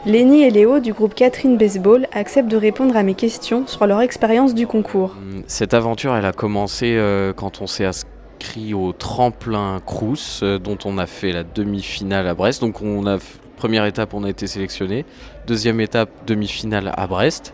Lenny 0.06 0.44
et 0.44 0.50
Léo 0.50 0.80
du 0.80 0.94
groupe 0.94 1.16
Catherine 1.16 1.58
Baseball 1.58 2.08
acceptent 2.14 2.50
de 2.50 2.56
répondre 2.56 2.96
à 2.96 3.04
mes 3.04 3.14
questions 3.14 3.68
sur 3.68 3.86
leur 3.86 4.00
expérience 4.00 4.56
du 4.56 4.68
concours. 4.68 5.16
Cette 5.48 5.74
aventure, 5.74 6.16
elle 6.16 6.26
a 6.26 6.32
commencé 6.32 6.96
euh, 6.96 7.34
quand 7.34 7.62
on 7.62 7.68
s'est 7.68 7.86
inscrit 7.86 8.74
au 8.74 8.94
tremplin 8.94 9.82
Crous, 9.86 10.40
euh, 10.44 10.58
dont 10.60 10.78
on 10.86 10.98
a 10.98 11.08
fait 11.08 11.34
la 11.34 11.44
demi-finale 11.44 12.26
à 12.26 12.34
Brest. 12.34 12.62
Donc, 12.62 12.82
on 12.82 13.06
a 13.06 13.18
première 13.58 13.86
étape, 13.86 14.14
on 14.14 14.24
a 14.24 14.30
été 14.30 14.48
sélectionné. 14.48 15.06
Deuxième 15.46 15.82
étape, 15.82 16.10
demi-finale 16.26 16.94
à 16.96 17.06
Brest, 17.06 17.54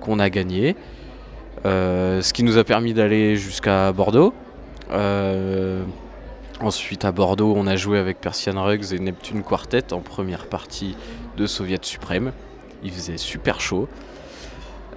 qu'on 0.00 0.18
a 0.20 0.28
gagné. 0.28 0.76
Euh, 1.64 2.22
ce 2.22 2.32
qui 2.32 2.42
nous 2.42 2.58
a 2.58 2.64
permis 2.64 2.94
d'aller 2.94 3.36
jusqu'à 3.36 3.92
Bordeaux. 3.92 4.34
Euh, 4.90 5.82
ensuite, 6.60 7.04
à 7.04 7.12
Bordeaux, 7.12 7.54
on 7.56 7.66
a 7.66 7.76
joué 7.76 7.98
avec 7.98 8.20
Persian 8.20 8.62
Rugs 8.62 8.92
et 8.92 8.98
Neptune 8.98 9.42
Quartet 9.42 9.92
en 9.92 10.00
première 10.00 10.46
partie 10.46 10.96
de 11.36 11.46
Soviet 11.46 11.80
Suprême. 11.82 12.32
Il 12.82 12.92
faisait 12.92 13.16
super 13.16 13.60
chaud. 13.60 13.88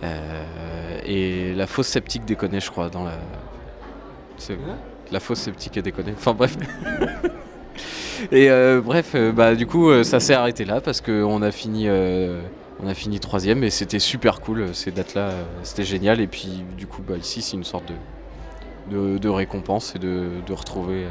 Euh, 0.03 0.99
et 1.05 1.53
la 1.53 1.67
fausse 1.67 1.87
sceptique 1.87 2.25
déconnait, 2.25 2.59
je 2.59 2.71
crois, 2.71 2.89
dans 2.89 3.03
la. 3.03 3.17
La 5.11 5.19
fausse 5.19 5.39
sceptique 5.39 5.77
a 5.77 5.81
déconné. 5.81 6.13
Enfin 6.17 6.33
bref. 6.33 6.57
et 8.31 8.49
bref, 8.83 9.15
bah 9.35 9.53
du 9.53 9.67
coup, 9.67 10.03
ça 10.03 10.19
s'est 10.19 10.33
arrêté 10.33 10.65
là 10.65 10.81
parce 10.81 10.99
qu'on 10.99 11.43
a 11.43 11.51
fini, 11.51 11.87
on 12.83 12.87
a 12.87 12.93
fini 12.93 13.19
troisième 13.19 13.63
et 13.63 13.69
c'était 13.69 13.99
super 13.99 14.41
cool 14.41 14.61
euh, 14.61 14.73
ces 14.73 14.91
dates-là. 14.91 15.21
euh, 15.21 15.43
c'était 15.63 15.83
génial. 15.83 16.19
Et 16.19 16.27
puis 16.27 16.63
du 16.77 16.87
coup, 16.87 17.01
bah 17.01 17.17
ici, 17.17 17.41
c'est 17.41 17.55
une 17.55 17.63
sorte 17.63 17.91
de, 18.89 19.29
récompense 19.29 19.95
et 19.95 19.99
de, 19.99 20.29
retrouver, 20.51 21.05
euh, 21.05 21.09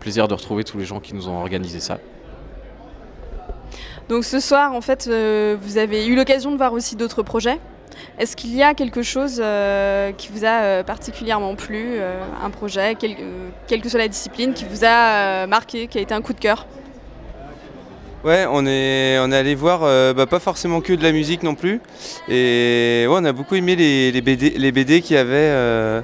plaisir 0.00 0.28
de 0.28 0.34
retrouver 0.34 0.64
tous 0.64 0.78
les 0.78 0.84
gens 0.84 1.00
qui 1.00 1.14
nous 1.14 1.28
ont 1.28 1.38
organisé 1.38 1.80
ça. 1.80 1.98
Donc 4.08 4.24
ce 4.24 4.40
soir, 4.40 4.72
en 4.72 4.80
fait, 4.80 5.06
euh, 5.08 5.56
vous 5.60 5.78
avez 5.78 6.06
eu 6.06 6.16
l'occasion 6.16 6.50
de 6.50 6.56
voir 6.56 6.72
aussi 6.72 6.96
d'autres 6.96 7.22
projets. 7.22 7.60
Est-ce 8.18 8.36
qu'il 8.36 8.54
y 8.54 8.62
a 8.62 8.74
quelque 8.74 9.02
chose 9.02 9.42
qui 10.16 10.28
vous 10.32 10.44
a 10.44 10.84
particulièrement 10.84 11.56
plu, 11.56 11.98
un 12.42 12.50
projet, 12.50 12.94
quel- 12.94 13.16
quelle 13.66 13.80
que 13.80 13.88
soit 13.88 13.98
la 13.98 14.08
discipline, 14.08 14.54
qui 14.54 14.64
vous 14.66 14.84
a 14.84 15.46
marqué, 15.48 15.88
qui 15.88 15.98
a 15.98 16.00
été 16.00 16.14
un 16.14 16.22
coup 16.22 16.32
de 16.32 16.38
cœur? 16.38 16.66
Ouais, 18.24 18.46
on 18.50 18.66
est, 18.66 19.16
on 19.20 19.30
est 19.30 19.36
allé 19.36 19.54
voir, 19.54 19.82
euh, 19.84 20.12
bah, 20.12 20.26
pas 20.26 20.40
forcément 20.40 20.80
que 20.80 20.92
de 20.92 21.02
la 21.02 21.12
musique 21.12 21.44
non 21.44 21.54
plus. 21.54 21.80
Et 22.28 23.06
ouais, 23.08 23.16
on 23.16 23.24
a 23.24 23.32
beaucoup 23.32 23.54
aimé 23.54 23.76
les, 23.76 24.10
les 24.10 24.20
BD, 24.20 24.50
les 24.50 24.72
BD 24.72 25.00
qu'il 25.02 25.14
y 25.14 25.18
avait. 25.18 25.30
euh, 25.34 26.00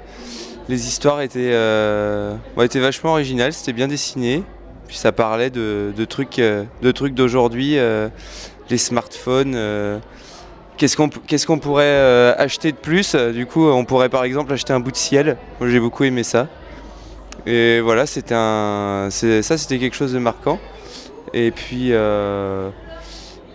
les 0.69 0.87
histoires 0.87 1.21
étaient, 1.21 1.51
euh, 1.53 2.37
étaient 2.63 2.81
vachement 2.81 3.11
originales, 3.13 3.53
c'était 3.53 3.73
bien 3.73 3.89
dessiné. 3.89 4.43
Puis 4.87 4.97
ça 4.97 5.13
parlait 5.13 5.51
de, 5.51 5.93
de 5.95 6.05
trucs 6.05 6.37
de 6.37 6.91
trucs 6.93 7.15
d'aujourd'hui, 7.15 7.77
les 8.71 8.79
smartphones. 8.79 9.59
Qu'est-ce 10.77 11.47
qu'on 11.47 11.59
pourrait 11.59 12.35
acheter 12.39 12.71
de 12.73 12.77
plus? 12.77 13.15
Du 13.15 13.47
coup, 13.47 13.67
on 13.67 13.85
pourrait 13.85 14.09
par 14.09 14.25
exemple 14.25 14.53
acheter 14.53 14.73
un 14.73 14.81
bout 14.81 14.91
de 14.93 14.97
ciel. 14.97 15.37
Moi, 15.59 15.69
j'ai 15.71 15.81
beaucoup 15.81 16.05
aimé 16.05 16.23
ça. 16.23 16.49
Et 17.47 17.81
voilà, 17.81 18.07
c'était 18.07 18.35
un, 18.37 19.09
ça, 19.11 19.59
c'était 19.59 19.79
quelque 19.79 19.97
chose 19.97 20.13
de 20.13 20.19
marquant. 20.19 20.59
Et 21.35 21.51
puis, 21.51 21.89
euh, 21.91 22.71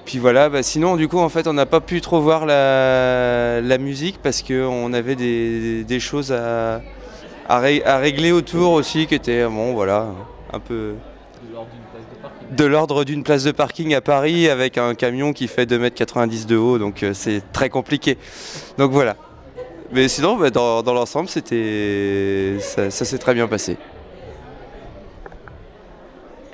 puis 0.06 0.20
voilà. 0.20 0.50
Bah, 0.50 0.62
sinon, 0.62 0.98
du 0.98 1.08
coup, 1.08 1.18
en 1.18 1.30
fait, 1.30 1.48
on 1.48 1.54
n'a 1.54 1.66
pas 1.66 1.80
pu 1.80 2.02
trop 2.02 2.20
voir 2.20 2.46
la, 2.46 3.78
musique 3.80 4.20
parce 4.22 4.44
qu'on 4.44 4.92
avait 4.94 5.16
des, 5.16 6.00
choses 6.00 6.34
à, 6.34 6.82
à, 7.48 7.60
ré- 7.60 7.84
à 7.86 7.98
régler 7.98 8.34
autour 8.34 8.74
aussi, 8.74 9.08
qui 9.08 9.16
étaient 9.16 9.46
bon, 9.46 9.74
voilà, 9.74 10.08
un 10.52 10.60
peu 10.60 10.94
de 12.52 12.66
l'ordre 12.66 13.06
d'une 13.06 13.24
place 13.24 13.44
de 13.44 13.52
parking 13.52 13.94
à 13.94 14.02
Paris 14.02 14.50
avec 14.50 14.78
un 14.78 14.96
camion 14.96 15.34
qui 15.34 15.48
fait 15.48 15.66
2m90 15.70 16.48
de 16.48 16.58
haut, 16.58 16.78
donc 16.80 17.04
euh, 17.04 17.14
c'est 17.14 17.42
très 17.54 17.70
compliqué. 17.70 18.18
Donc 18.78 18.92
voilà. 18.92 19.16
Mais 19.92 20.08
sinon, 20.08 20.36
bah, 20.36 20.50
dans, 20.50 20.82
l'ensemble, 20.84 21.30
c'était 21.30 22.58
ça 22.60 22.92
s'est 22.92 23.18
très 23.18 23.34
bien 23.34 23.48
passé. 23.48 23.78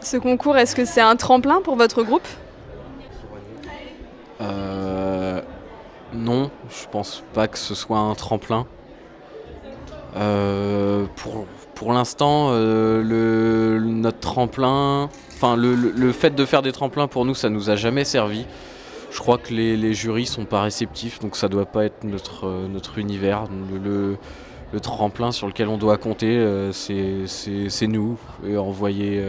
Ce 0.06 0.18
concours, 0.18 0.56
est-ce 0.56 0.76
que 0.76 0.86
c'est 0.86 1.02
un 1.02 1.16
tremplin 1.16 1.62
pour 1.64 1.76
votre 1.78 2.04
groupe? 2.04 2.28
Euh, 4.40 5.42
non, 6.14 6.52
je 6.70 6.86
pense 6.92 7.24
pas 7.34 7.48
que 7.48 7.58
ce 7.58 7.74
soit 7.74 7.98
un 7.98 8.14
tremplin. 8.14 8.68
Euh, 10.16 11.06
pour 11.16 11.48
pour 11.74 11.92
l'instant, 11.92 12.50
euh, 12.52 13.02
le, 13.02 13.84
notre 13.84 14.20
tremplin, 14.20 15.10
enfin 15.34 15.56
le, 15.58 15.74
le- 15.74 16.12
fait 16.12 16.36
de 16.36 16.46
faire 16.46 16.62
des 16.62 16.72
tremplins 16.72 17.08
pour 17.08 17.26
nous, 17.26 17.34
ça 17.34 17.50
nous 17.50 17.72
a 17.72 17.76
jamais 17.76 18.06
servi. 18.06 18.46
je 19.12 19.18
crois 19.20 19.40
que 19.40 19.52
les, 19.56 19.76
les 19.76 19.96
jurys 19.96 20.28
sont 20.28 20.46
pas 20.46 20.62
réceptifs, 20.62 21.20
donc 21.20 21.36
ça 21.36 21.48
doit 21.50 21.66
pas 21.66 21.84
être 21.86 22.04
notre, 22.04 22.46
notre 22.70 23.00
univers. 23.00 23.46
Le, 23.74 23.80
le- 24.72 24.80
tremplin 24.82 25.32
sur 25.32 25.48
lequel 25.48 25.68
on 25.70 25.78
doit 25.78 25.98
compter, 25.98 26.38
c'est- 26.72 27.88
nous. 27.88 28.20
Et 28.46 28.56
envoyer, 28.58 29.24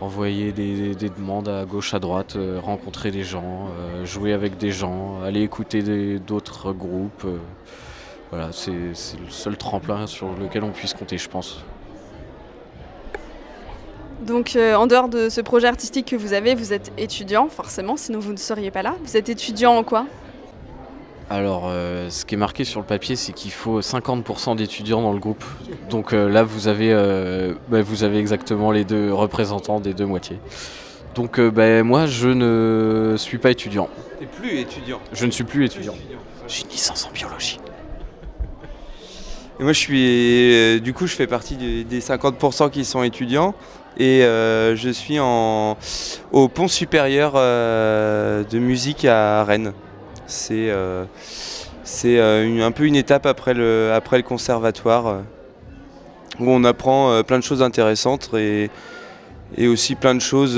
envoyer 0.00 0.52
des, 0.52 0.94
des 0.94 1.08
demandes 1.10 1.48
à 1.48 1.64
gauche, 1.64 1.94
à 1.94 1.98
droite, 1.98 2.36
euh, 2.36 2.58
rencontrer 2.60 3.10
des 3.10 3.22
gens, 3.22 3.68
euh, 3.78 4.04
jouer 4.04 4.32
avec 4.32 4.56
des 4.56 4.72
gens, 4.72 5.22
aller 5.22 5.42
écouter 5.42 6.18
d'autres 6.18 6.72
groupes. 6.72 7.24
euh, 7.26 7.38
voilà, 8.30 8.50
c'est 8.52 8.70
le 8.70 8.94
seul 9.28 9.56
tremplin 9.56 10.06
sur 10.06 10.28
lequel 10.36 10.62
on 10.62 10.70
puisse 10.70 10.94
compter, 10.94 11.18
je 11.18 11.28
pense. 11.28 11.64
Donc 14.22 14.56
en 14.56 14.86
dehors 14.86 15.08
de 15.08 15.28
ce 15.28 15.40
projet 15.40 15.66
artistique 15.66 16.06
que 16.06 16.16
vous 16.16 16.32
avez, 16.32 16.54
vous 16.54 16.72
êtes 16.72 16.92
étudiant 16.96 17.48
forcément, 17.48 17.96
sinon 17.96 18.20
vous 18.20 18.32
ne 18.32 18.36
seriez 18.36 18.70
pas 18.70 18.82
là. 18.82 18.94
Vous 19.02 19.16
êtes 19.16 19.28
étudiant 19.30 19.74
en 19.74 19.82
quoi? 19.82 20.06
Alors, 21.32 21.66
euh, 21.68 22.10
ce 22.10 22.24
qui 22.24 22.34
est 22.34 22.38
marqué 22.38 22.64
sur 22.64 22.80
le 22.80 22.86
papier, 22.86 23.14
c'est 23.14 23.32
qu'il 23.32 23.52
faut 23.52 23.80
50% 23.80 24.56
d'étudiants 24.56 25.00
dans 25.00 25.12
le 25.12 25.20
groupe. 25.20 25.44
Donc 25.88 26.12
euh, 26.12 26.28
là, 26.28 26.42
vous 26.42 26.66
avez, 26.66 26.92
euh, 26.92 27.54
bah, 27.68 27.82
vous 27.82 28.02
avez 28.02 28.18
exactement 28.18 28.72
les 28.72 28.84
deux 28.84 29.12
représentants 29.12 29.78
des 29.78 29.94
deux 29.94 30.06
moitiés. 30.06 30.38
Donc 31.14 31.38
euh, 31.38 31.50
bah, 31.52 31.84
moi, 31.84 32.06
je 32.06 32.28
ne 32.30 33.14
suis 33.16 33.38
pas 33.38 33.50
étudiant. 33.52 33.88
T'es 34.18 34.26
plus 34.26 34.58
étudiant. 34.58 34.98
Je 35.12 35.24
ne 35.24 35.30
suis 35.30 35.44
plus 35.44 35.64
étudiant. 35.66 35.94
J'ai 36.48 36.64
une 36.64 36.70
licence 36.70 37.06
en 37.06 37.12
biologie. 37.12 37.60
Et 39.60 39.62
moi, 39.62 39.72
je 39.72 39.78
suis, 39.78 40.52
euh, 40.54 40.80
du 40.80 40.92
coup, 40.92 41.06
je 41.06 41.14
fais 41.14 41.28
partie 41.28 41.54
du- 41.56 41.84
des 41.84 42.00
50% 42.00 42.70
qui 42.70 42.84
sont 42.84 43.04
étudiants 43.04 43.54
et 43.98 44.24
euh, 44.24 44.74
je 44.74 44.88
suis 44.88 45.20
en, 45.20 45.76
au 46.32 46.48
pont 46.48 46.66
supérieur 46.66 47.34
euh, 47.36 48.42
de 48.42 48.58
musique 48.58 49.04
à 49.04 49.44
Rennes. 49.44 49.72
C'est 50.30 50.70
euh, 50.70 51.04
euh, 52.04 52.62
un 52.62 52.70
peu 52.70 52.84
une 52.84 52.94
étape 52.94 53.26
après 53.26 53.52
le, 53.52 53.90
après 53.92 54.16
le 54.16 54.22
conservatoire 54.22 55.06
euh, 55.08 55.18
où 56.38 56.48
on 56.48 56.62
apprend 56.62 57.22
plein 57.24 57.38
de 57.38 57.42
choses 57.42 57.62
intéressantes 57.62 58.30
et, 58.34 58.70
et 59.58 59.66
aussi 59.66 59.96
plein 59.96 60.14
de 60.14 60.20
choses 60.20 60.56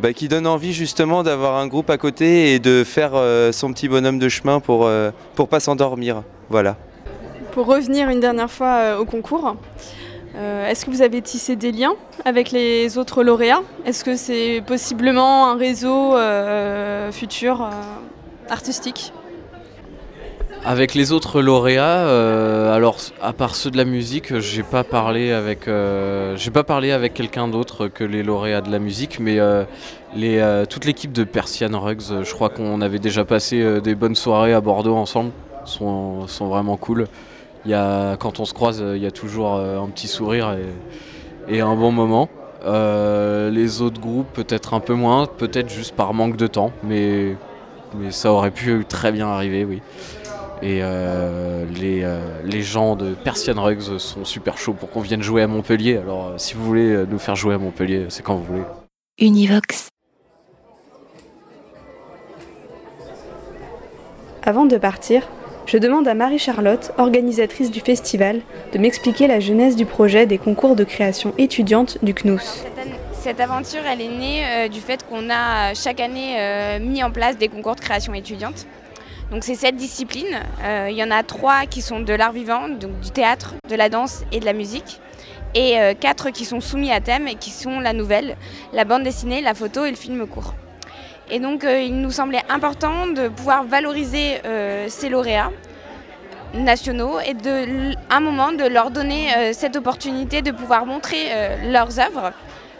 bah, 0.00 0.12
qui 0.14 0.26
donnent 0.28 0.46
envie 0.46 0.72
justement 0.72 1.22
d'avoir 1.22 1.56
un 1.58 1.68
groupe 1.68 1.90
à 1.90 1.98
côté 1.98 2.54
et 2.54 2.58
de 2.58 2.82
faire 2.84 3.12
son 3.52 3.72
petit 3.72 3.88
bonhomme 3.88 4.18
de 4.18 4.28
chemin 4.28 4.58
pour, 4.58 4.86
euh, 4.86 5.10
pour 5.36 5.48
pas 5.48 5.60
s'endormir. 5.60 6.22
Voilà. 6.48 6.76
Pour 7.52 7.66
revenir 7.66 8.08
une 8.08 8.20
dernière 8.20 8.50
fois 8.50 8.98
au 8.98 9.04
concours, 9.04 9.54
est-ce 10.34 10.86
que 10.86 10.90
vous 10.90 11.02
avez 11.02 11.20
tissé 11.20 11.54
des 11.54 11.70
liens 11.70 11.94
avec 12.24 12.50
les 12.50 12.98
autres 12.98 13.22
lauréats? 13.22 13.62
Est-ce 13.84 14.02
que 14.02 14.16
c'est 14.16 14.62
possiblement 14.66 15.48
un 15.50 15.56
réseau 15.56 16.16
futur 17.12 17.68
artistique 18.50 19.12
Avec 20.64 20.94
les 20.94 21.12
autres 21.12 21.42
lauréats, 21.42 22.06
euh, 22.06 22.74
alors 22.74 22.96
à 23.20 23.32
part 23.32 23.54
ceux 23.54 23.70
de 23.70 23.76
la 23.76 23.84
musique, 23.84 24.38
j'ai 24.38 24.62
pas 24.62 24.84
parlé 24.84 25.32
avec, 25.32 25.68
euh, 25.68 26.36
pas 26.52 26.64
parlé 26.64 26.92
avec 26.92 27.14
quelqu'un 27.14 27.48
d'autre 27.48 27.88
que 27.88 28.04
les 28.04 28.22
lauréats 28.22 28.60
de 28.60 28.70
la 28.70 28.78
musique, 28.78 29.18
mais 29.20 29.38
euh, 29.38 29.64
les, 30.14 30.64
toute 30.68 30.84
l'équipe 30.84 31.12
de 31.12 31.24
Persian 31.24 31.80
Rugs, 31.80 32.22
je 32.22 32.32
crois 32.32 32.48
qu'on 32.48 32.80
avait 32.80 32.98
déjà 32.98 33.24
passé 33.24 33.80
des 33.80 33.94
bonnes 33.94 34.16
soirées 34.16 34.52
à 34.52 34.60
Bordeaux 34.60 34.96
ensemble, 34.96 35.32
sont, 35.64 36.26
sont 36.28 36.48
vraiment 36.48 36.76
cool. 36.76 37.06
Y 37.64 37.74
a, 37.74 38.16
quand 38.16 38.40
on 38.40 38.44
se 38.44 38.54
croise, 38.54 38.82
il 38.94 39.02
y 39.02 39.06
a 39.06 39.12
toujours 39.12 39.54
un 39.56 39.88
petit 39.88 40.08
sourire 40.08 40.56
et, 41.48 41.56
et 41.56 41.60
un 41.60 41.74
bon 41.74 41.92
moment. 41.92 42.28
Les 42.64 43.82
autres 43.82 44.00
groupes, 44.00 44.32
peut-être 44.34 44.74
un 44.74 44.80
peu 44.80 44.94
moins, 44.94 45.26
peut-être 45.26 45.70
juste 45.70 45.94
par 45.96 46.14
manque 46.14 46.36
de 46.36 46.46
temps, 46.46 46.72
mais, 46.84 47.36
mais 47.94 48.10
ça 48.10 48.32
aurait 48.32 48.50
pu 48.50 48.84
très 48.88 49.12
bien 49.12 49.28
arriver, 49.28 49.64
oui. 49.64 49.82
Et 50.62 50.78
euh, 50.80 51.64
les, 51.74 52.02
euh, 52.04 52.20
les 52.44 52.62
gens 52.62 52.94
de 52.94 53.14
Persian 53.14 53.60
Rugs 53.60 53.98
sont 53.98 54.24
super 54.24 54.58
chauds 54.58 54.74
pour 54.74 54.90
qu'on 54.90 55.00
vienne 55.00 55.20
jouer 55.20 55.42
à 55.42 55.48
Montpellier. 55.48 55.96
Alors 55.96 56.28
euh, 56.28 56.34
si 56.36 56.54
vous 56.54 56.64
voulez 56.64 57.04
nous 57.10 57.18
faire 57.18 57.34
jouer 57.34 57.54
à 57.54 57.58
Montpellier, 57.58 58.06
c'est 58.10 58.22
quand 58.22 58.36
vous 58.36 58.44
voulez. 58.44 58.62
Univox. 59.18 59.88
Avant 64.44 64.66
de 64.66 64.76
partir, 64.76 65.22
je 65.66 65.78
demande 65.78 66.06
à 66.06 66.14
Marie-Charlotte, 66.14 66.92
organisatrice 66.96 67.70
du 67.70 67.80
festival, 67.80 68.40
de 68.72 68.78
m'expliquer 68.78 69.26
la 69.26 69.40
genèse 69.40 69.74
du 69.74 69.86
projet 69.86 70.26
des 70.26 70.38
concours 70.38 70.76
de 70.76 70.84
création 70.84 71.32
étudiante 71.38 71.98
du 72.02 72.14
CNUS. 72.14 72.64
Cette 73.22 73.38
aventure, 73.38 73.82
elle 73.86 74.00
est 74.00 74.08
née 74.08 74.44
euh, 74.44 74.68
du 74.68 74.80
fait 74.80 75.06
qu'on 75.06 75.30
a 75.30 75.74
chaque 75.74 76.00
année 76.00 76.34
euh, 76.40 76.80
mis 76.80 77.04
en 77.04 77.12
place 77.12 77.38
des 77.38 77.46
concours 77.46 77.76
de 77.76 77.80
création 77.80 78.12
étudiante. 78.14 78.66
Donc 79.30 79.44
c'est 79.44 79.54
sept 79.54 79.76
disciplines. 79.76 80.40
Euh, 80.64 80.88
il 80.90 80.96
y 80.96 81.04
en 81.04 81.10
a 81.12 81.22
trois 81.22 81.66
qui 81.66 81.82
sont 81.82 82.00
de 82.00 82.12
l'art 82.12 82.32
vivant, 82.32 82.68
donc 82.68 82.98
du 82.98 83.12
théâtre, 83.12 83.54
de 83.70 83.76
la 83.76 83.88
danse 83.88 84.24
et 84.32 84.40
de 84.40 84.44
la 84.44 84.52
musique. 84.52 84.98
Et 85.54 85.78
euh, 85.78 85.94
quatre 85.94 86.30
qui 86.30 86.44
sont 86.44 86.60
soumis 86.60 86.90
à 86.90 87.00
thème 87.00 87.28
et 87.28 87.36
qui 87.36 87.50
sont 87.50 87.78
la 87.78 87.92
nouvelle, 87.92 88.36
la 88.72 88.84
bande 88.84 89.04
dessinée, 89.04 89.40
la 89.40 89.54
photo 89.54 89.84
et 89.84 89.90
le 89.90 89.96
film 89.96 90.26
court. 90.26 90.54
Et 91.30 91.38
donc 91.38 91.62
euh, 91.62 91.80
il 91.80 92.00
nous 92.00 92.10
semblait 92.10 92.42
important 92.48 93.06
de 93.06 93.28
pouvoir 93.28 93.62
valoriser 93.62 94.40
euh, 94.44 94.86
ces 94.88 95.08
lauréats 95.08 95.52
nationaux 96.54 97.20
et 97.20 97.36
l- 97.46 97.96
un 98.10 98.18
moment 98.18 98.50
de 98.50 98.64
leur 98.64 98.90
donner 98.90 99.32
euh, 99.36 99.52
cette 99.52 99.76
opportunité 99.76 100.42
de 100.42 100.50
pouvoir 100.50 100.86
montrer 100.86 101.28
euh, 101.30 101.70
leurs 101.70 102.00
œuvres 102.00 102.32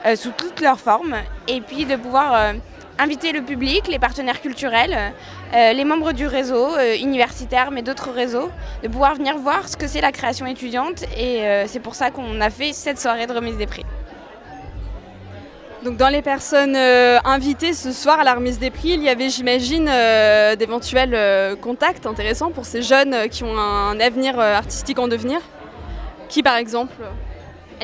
euh, 0.05 0.17
sous 0.17 0.33
toutes 0.33 0.61
leurs 0.61 0.81
formes 0.81 1.15
et 1.47 1.61
puis 1.61 1.85
de 1.85 1.95
pouvoir 1.95 2.35
euh, 2.35 2.53
inviter 2.99 3.31
le 3.31 3.41
public, 3.41 3.87
les 3.87 4.01
partenaires 4.01 4.41
culturels, 4.41 5.13
euh, 5.55 5.73
les 5.73 5.85
membres 5.85 6.13
du 6.13 6.27
réseau 6.27 6.77
universitaire 7.01 7.71
mais 7.71 7.83
d'autres 7.83 8.11
réseaux, 8.11 8.51
de 8.83 8.89
pouvoir 8.89 9.15
venir 9.15 9.39
voir 9.39 9.69
ce 9.69 9.77
que 9.77 9.87
c'est 9.87 10.01
la 10.01 10.11
création 10.11 10.47
étudiante 10.47 11.05
et 11.17 11.43
c'est 11.67 11.81
pour 11.81 11.95
ça 11.95 12.11
qu'on 12.11 12.41
a 12.41 12.51
fait 12.51 12.73
cette 12.73 12.99
soirée 12.99 13.27
de 13.27 13.33
remise 13.33 13.57
des 13.57 13.67
prix. 13.67 13.85
Donc 15.85 15.97
dans 15.97 16.09
les 16.09 16.23
personnes 16.23 16.77
invitées 16.77 17.73
ce 17.73 17.93
soir 17.93 18.21
à 18.21 18.25
la 18.25 18.35
remise 18.35 18.59
des 18.59 18.71
prix, 18.71 18.91
il 18.91 19.03
y 19.03 19.09
avait 19.09 19.31
j'imagine 19.31 19.87
d'éventuels 20.57 21.57
contacts 21.61 22.07
intéressants 22.07 22.51
pour 22.51 22.67
ces 22.67 22.83
jeunes 22.83 23.29
qui 23.31 23.43
ont 23.43 23.59
un 23.59 23.99
avenir 24.01 24.39
artistique 24.39 24.99
en 24.99 25.09
devenir. 25.09 25.41
Qui 26.29 26.43
par 26.43 26.57
exemple? 26.57 26.95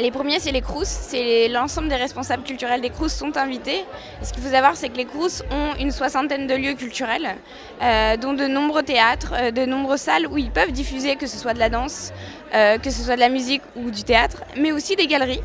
Les 0.01 0.13
premiers, 0.13 0.39
c'est 0.39 0.53
les 0.53 0.61
CROUS. 0.61 0.85
C'est 0.85 1.49
l'ensemble 1.49 1.89
des 1.89 1.97
responsables 1.97 2.45
culturels 2.45 2.81
des 2.81 2.91
CROUS 2.91 3.09
sont 3.09 3.37
invités. 3.37 3.85
Ce 4.23 4.33
qu'il 4.33 4.43
faut 4.43 4.51
savoir, 4.51 4.77
c'est 4.77 4.91
que 4.91 4.97
les 4.97 5.05
CROUS 5.05 5.43
ont 5.51 5.75
une 5.81 5.91
soixantaine 5.91 6.47
de 6.47 6.55
lieux 6.55 6.75
culturels, 6.75 7.37
euh, 7.83 8.17
dont 8.17 8.33
de 8.33 8.47
nombreux 8.47 8.85
théâtres, 8.85 9.35
euh, 9.35 9.51
de 9.51 9.65
nombreuses 9.65 10.03
salles 10.03 10.29
où 10.29 10.39
ils 10.39 10.53
peuvent 10.53 10.71
diffuser, 10.71 11.17
que 11.17 11.27
ce 11.27 11.37
soit 11.37 11.53
de 11.53 11.59
la 11.59 11.69
danse, 11.69 12.13
euh, 12.55 12.79
que 12.79 12.91
ce 12.91 13.03
soit 13.03 13.17
de 13.17 13.21
la 13.21 13.29
musique 13.29 13.63
ou 13.75 13.91
du 13.91 14.05
théâtre, 14.05 14.45
mais 14.57 14.71
aussi 14.71 14.95
des 14.95 15.09
galeries. 15.09 15.43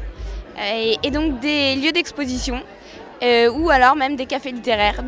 et, 1.01 1.09
donc 1.09 1.39
des 1.39 1.75
lieux 1.75 1.91
d'exposition, 1.91 2.61
ou 3.55 3.69
alors 3.71 3.95
même 3.95 4.15
des 4.15 4.27
cafés 4.27 4.51
littéraires. 4.51 5.01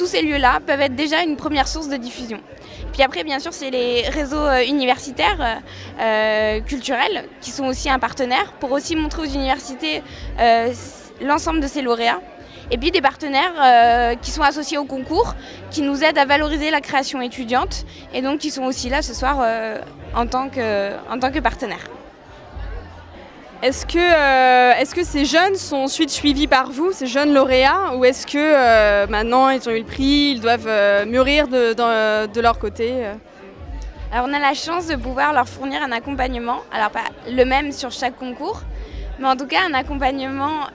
Tous 0.00 0.06
ces 0.06 0.22
lieux-là 0.22 0.60
peuvent 0.66 0.80
être 0.80 0.96
déjà 0.96 1.22
une 1.22 1.36
première 1.36 1.68
source 1.68 1.88
de 1.88 1.98
diffusion. 1.98 2.40
Puis 2.94 3.02
après, 3.02 3.22
bien 3.22 3.38
sûr, 3.38 3.52
c'est 3.52 3.68
les 3.68 4.08
réseaux 4.08 4.38
euh, 4.38 4.64
universitaires, 4.64 5.36
euh, 5.38 5.56
euh, 6.00 6.60
culturels, 6.62 7.26
qui 7.42 7.50
sont 7.50 7.66
aussi 7.66 7.90
un 7.90 7.98
partenaire 7.98 8.54
pour 8.60 8.72
aussi 8.72 8.96
montrer 8.96 9.20
aux 9.20 9.30
universités 9.30 10.02
l'ensemble 11.20 11.60
de 11.60 11.66
ces 11.66 11.82
lauréats. 11.82 12.22
Et 12.70 12.78
puis 12.78 12.90
des 12.90 13.02
partenaires 13.02 14.16
qui 14.22 14.30
sont 14.30 14.42
associés 14.42 14.78
au 14.78 14.84
concours, 14.84 15.34
qui 15.70 15.82
nous 15.82 16.02
aident 16.02 16.16
à 16.16 16.24
valoriser 16.24 16.70
la 16.70 16.80
création 16.80 17.20
étudiante, 17.20 17.84
et 18.14 18.22
donc 18.22 18.38
qui 18.38 18.50
sont 18.50 18.62
aussi 18.62 18.88
là 18.88 19.02
ce 19.02 19.12
soir 19.12 19.44
en 20.14 20.26
tant 20.26 20.48
que 20.48 21.40
partenaires. 21.40 21.84
Est-ce 23.62 23.84
que, 23.84 23.98
euh, 23.98 24.72
est-ce 24.78 24.94
que 24.94 25.04
ces 25.04 25.26
jeunes 25.26 25.54
sont 25.54 25.76
ensuite 25.76 26.08
suivis 26.08 26.46
par 26.46 26.70
vous, 26.70 26.92
ces 26.92 27.06
jeunes 27.06 27.34
lauréats, 27.34 27.94
ou 27.94 28.06
est-ce 28.06 28.26
que 28.26 28.38
euh, 28.38 29.06
maintenant 29.06 29.50
ils 29.50 29.68
ont 29.68 29.72
eu 29.72 29.80
le 29.80 29.84
prix, 29.84 30.32
ils 30.32 30.40
doivent 30.40 30.66
euh, 30.66 31.04
mûrir 31.04 31.46
de, 31.46 31.74
de 32.26 32.40
leur 32.40 32.58
côté 32.58 33.04
Alors 34.14 34.26
on 34.26 34.32
a 34.32 34.38
la 34.38 34.54
chance 34.54 34.86
de 34.86 34.96
pouvoir 34.96 35.34
leur 35.34 35.46
fournir 35.46 35.82
un 35.82 35.92
accompagnement, 35.92 36.60
alors 36.72 36.88
pas 36.88 37.04
le 37.28 37.44
même 37.44 37.70
sur 37.70 37.90
chaque 37.90 38.16
concours, 38.16 38.62
mais 39.18 39.28
en 39.28 39.36
tout 39.36 39.46
cas 39.46 39.58
un 39.68 39.74
accompagnement 39.74 40.68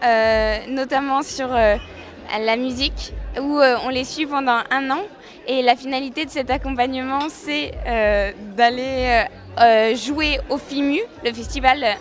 notamment 0.69 1.23
sur 1.23 1.47
la 1.47 2.55
musique, 2.55 3.13
où 3.41 3.61
on 3.83 3.89
les 3.89 4.03
suit 4.03 4.27
pendant 4.27 4.59
un 4.69 4.91
an. 4.91 5.01
Et 5.47 5.63
la 5.63 5.75
finalité 5.75 6.25
de 6.25 6.29
cet 6.29 6.51
accompagnement, 6.51 7.29
c'est 7.29 7.71
d'aller 8.55 9.25
jouer 9.95 10.39
au 10.51 10.59
FIMU, 10.59 11.01
le 11.23 11.33
Festival 11.33 11.97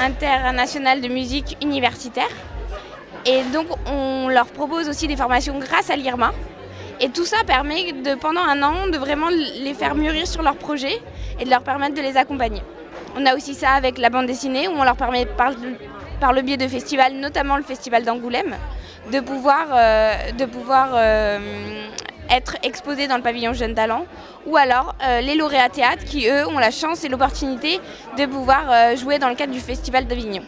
international 0.00 1.00
de 1.00 1.08
musique 1.08 1.56
universitaire. 1.62 2.28
Et 3.26 3.42
donc 3.52 3.66
on 3.86 4.28
leur 4.28 4.46
propose 4.46 4.88
aussi 4.88 5.06
des 5.06 5.16
formations 5.16 5.58
grâce 5.58 5.90
à 5.90 5.96
l'IRMA. 5.96 6.32
Et 7.00 7.08
tout 7.08 7.24
ça 7.24 7.38
permet 7.44 7.92
de, 7.92 8.14
pendant 8.14 8.42
un 8.42 8.62
an 8.62 8.86
de 8.86 8.96
vraiment 8.96 9.28
les 9.28 9.74
faire 9.74 9.94
mûrir 9.94 10.26
sur 10.26 10.42
leurs 10.42 10.56
projets 10.56 11.00
et 11.40 11.44
de 11.44 11.50
leur 11.50 11.62
permettre 11.62 11.94
de 11.94 12.00
les 12.00 12.16
accompagner. 12.16 12.62
On 13.16 13.26
a 13.26 13.34
aussi 13.34 13.54
ça 13.54 13.70
avec 13.70 13.98
la 13.98 14.08
bande 14.08 14.26
dessinée 14.26 14.68
où 14.68 14.72
on 14.72 14.84
leur 14.84 14.96
permet 14.96 15.26
par, 15.26 15.52
par 16.20 16.32
le 16.32 16.42
biais 16.42 16.56
de 16.56 16.68
festivals, 16.68 17.14
notamment 17.14 17.56
le 17.56 17.62
festival 17.62 18.04
d'Angoulême, 18.04 18.54
de 19.10 19.20
pouvoir, 19.20 19.66
euh, 19.72 20.30
de 20.32 20.44
pouvoir 20.44 20.90
euh, 20.94 21.38
être 22.32 22.56
exposés 22.62 23.06
dans 23.06 23.16
le 23.16 23.22
pavillon 23.22 23.52
Jeunes 23.52 23.74
Talents, 23.74 24.06
ou 24.46 24.56
alors 24.56 24.94
euh, 25.02 25.20
les 25.20 25.36
lauréats 25.36 25.68
théâtre 25.68 26.04
qui, 26.04 26.28
eux, 26.28 26.46
ont 26.48 26.58
la 26.58 26.70
chance 26.70 27.04
et 27.04 27.08
l'opportunité 27.08 27.78
de 28.18 28.26
pouvoir 28.26 28.64
euh, 28.70 28.96
jouer 28.96 29.18
dans 29.18 29.28
le 29.28 29.34
cadre 29.34 29.52
du 29.52 29.60
Festival 29.60 30.06
d'Avignon. 30.06 30.42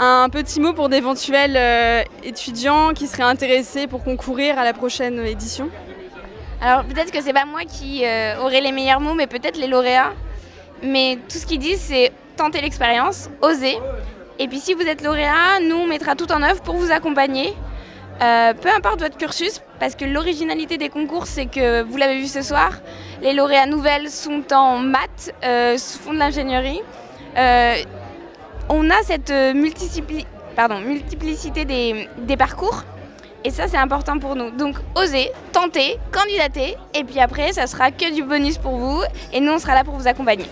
Un 0.00 0.28
petit 0.28 0.58
mot 0.58 0.72
pour 0.72 0.88
d'éventuels 0.88 1.56
euh, 1.56 2.02
étudiants 2.24 2.92
qui 2.92 3.06
seraient 3.06 3.22
intéressés 3.22 3.86
pour 3.86 4.02
concourir 4.02 4.58
à 4.58 4.64
la 4.64 4.72
prochaine 4.72 5.24
édition? 5.24 5.68
Alors 6.60 6.84
peut-être 6.84 7.12
que 7.12 7.20
c'est 7.20 7.32
pas 7.32 7.44
moi 7.44 7.60
qui 7.62 8.04
aurai 8.40 8.60
les 8.60 8.70
meilleurs 8.70 9.00
mots, 9.00 9.14
mais 9.14 9.26
peut-être 9.26 9.58
les 9.58 9.66
lauréats. 9.66 10.12
Mais 10.80 11.18
tout 11.28 11.38
ce 11.38 11.46
qu'ils 11.46 11.58
disent, 11.58 11.80
c'est 11.80 12.12
tenter 12.36 12.60
l'expérience, 12.60 13.28
oser. 13.40 13.78
Et 14.38 14.46
puis 14.46 14.60
si 14.60 14.74
vous 14.74 14.82
êtes 14.82 15.02
lauréat, 15.02 15.60
nous 15.60 15.76
on 15.76 15.86
mettra 15.86 16.14
tout 16.14 16.30
en 16.30 16.40
œuvre 16.40 16.60
pour 16.62 16.76
vous 16.76 16.92
accompagner. 16.92 17.52
Euh, 18.22 18.54
peu 18.54 18.68
importe 18.68 19.00
votre 19.00 19.16
cursus, 19.16 19.60
parce 19.80 19.96
que 19.96 20.04
l'originalité 20.04 20.78
des 20.78 20.88
concours, 20.88 21.26
c'est 21.26 21.46
que 21.46 21.82
vous 21.82 21.96
l'avez 21.96 22.20
vu 22.20 22.26
ce 22.26 22.42
soir, 22.42 22.70
les 23.20 23.32
lauréats 23.32 23.66
nouvelles 23.66 24.10
sont 24.10 24.44
en 24.52 24.78
maths, 24.78 25.34
euh, 25.44 25.76
font 25.76 26.12
de 26.12 26.18
l'ingénierie. 26.18 26.80
Euh, 27.36 27.76
on 28.68 28.90
a 28.90 29.02
cette 29.04 29.30
euh, 29.30 29.54
multiplicité 29.54 31.64
des, 31.64 32.08
des 32.18 32.36
parcours. 32.36 32.84
Et 33.44 33.50
ça, 33.50 33.66
c'est 33.66 33.76
important 33.76 34.20
pour 34.20 34.36
nous. 34.36 34.50
Donc, 34.50 34.76
osez, 34.94 35.32
tentez, 35.52 35.98
candidatez. 36.12 36.76
Et 36.94 37.02
puis 37.02 37.18
après, 37.18 37.52
ça 37.52 37.66
sera 37.66 37.90
que 37.90 38.14
du 38.14 38.22
bonus 38.22 38.58
pour 38.58 38.76
vous. 38.76 39.02
Et 39.32 39.40
nous, 39.40 39.52
on 39.52 39.58
sera 39.58 39.74
là 39.74 39.82
pour 39.82 39.94
vous 39.94 40.06
accompagner. 40.06 40.46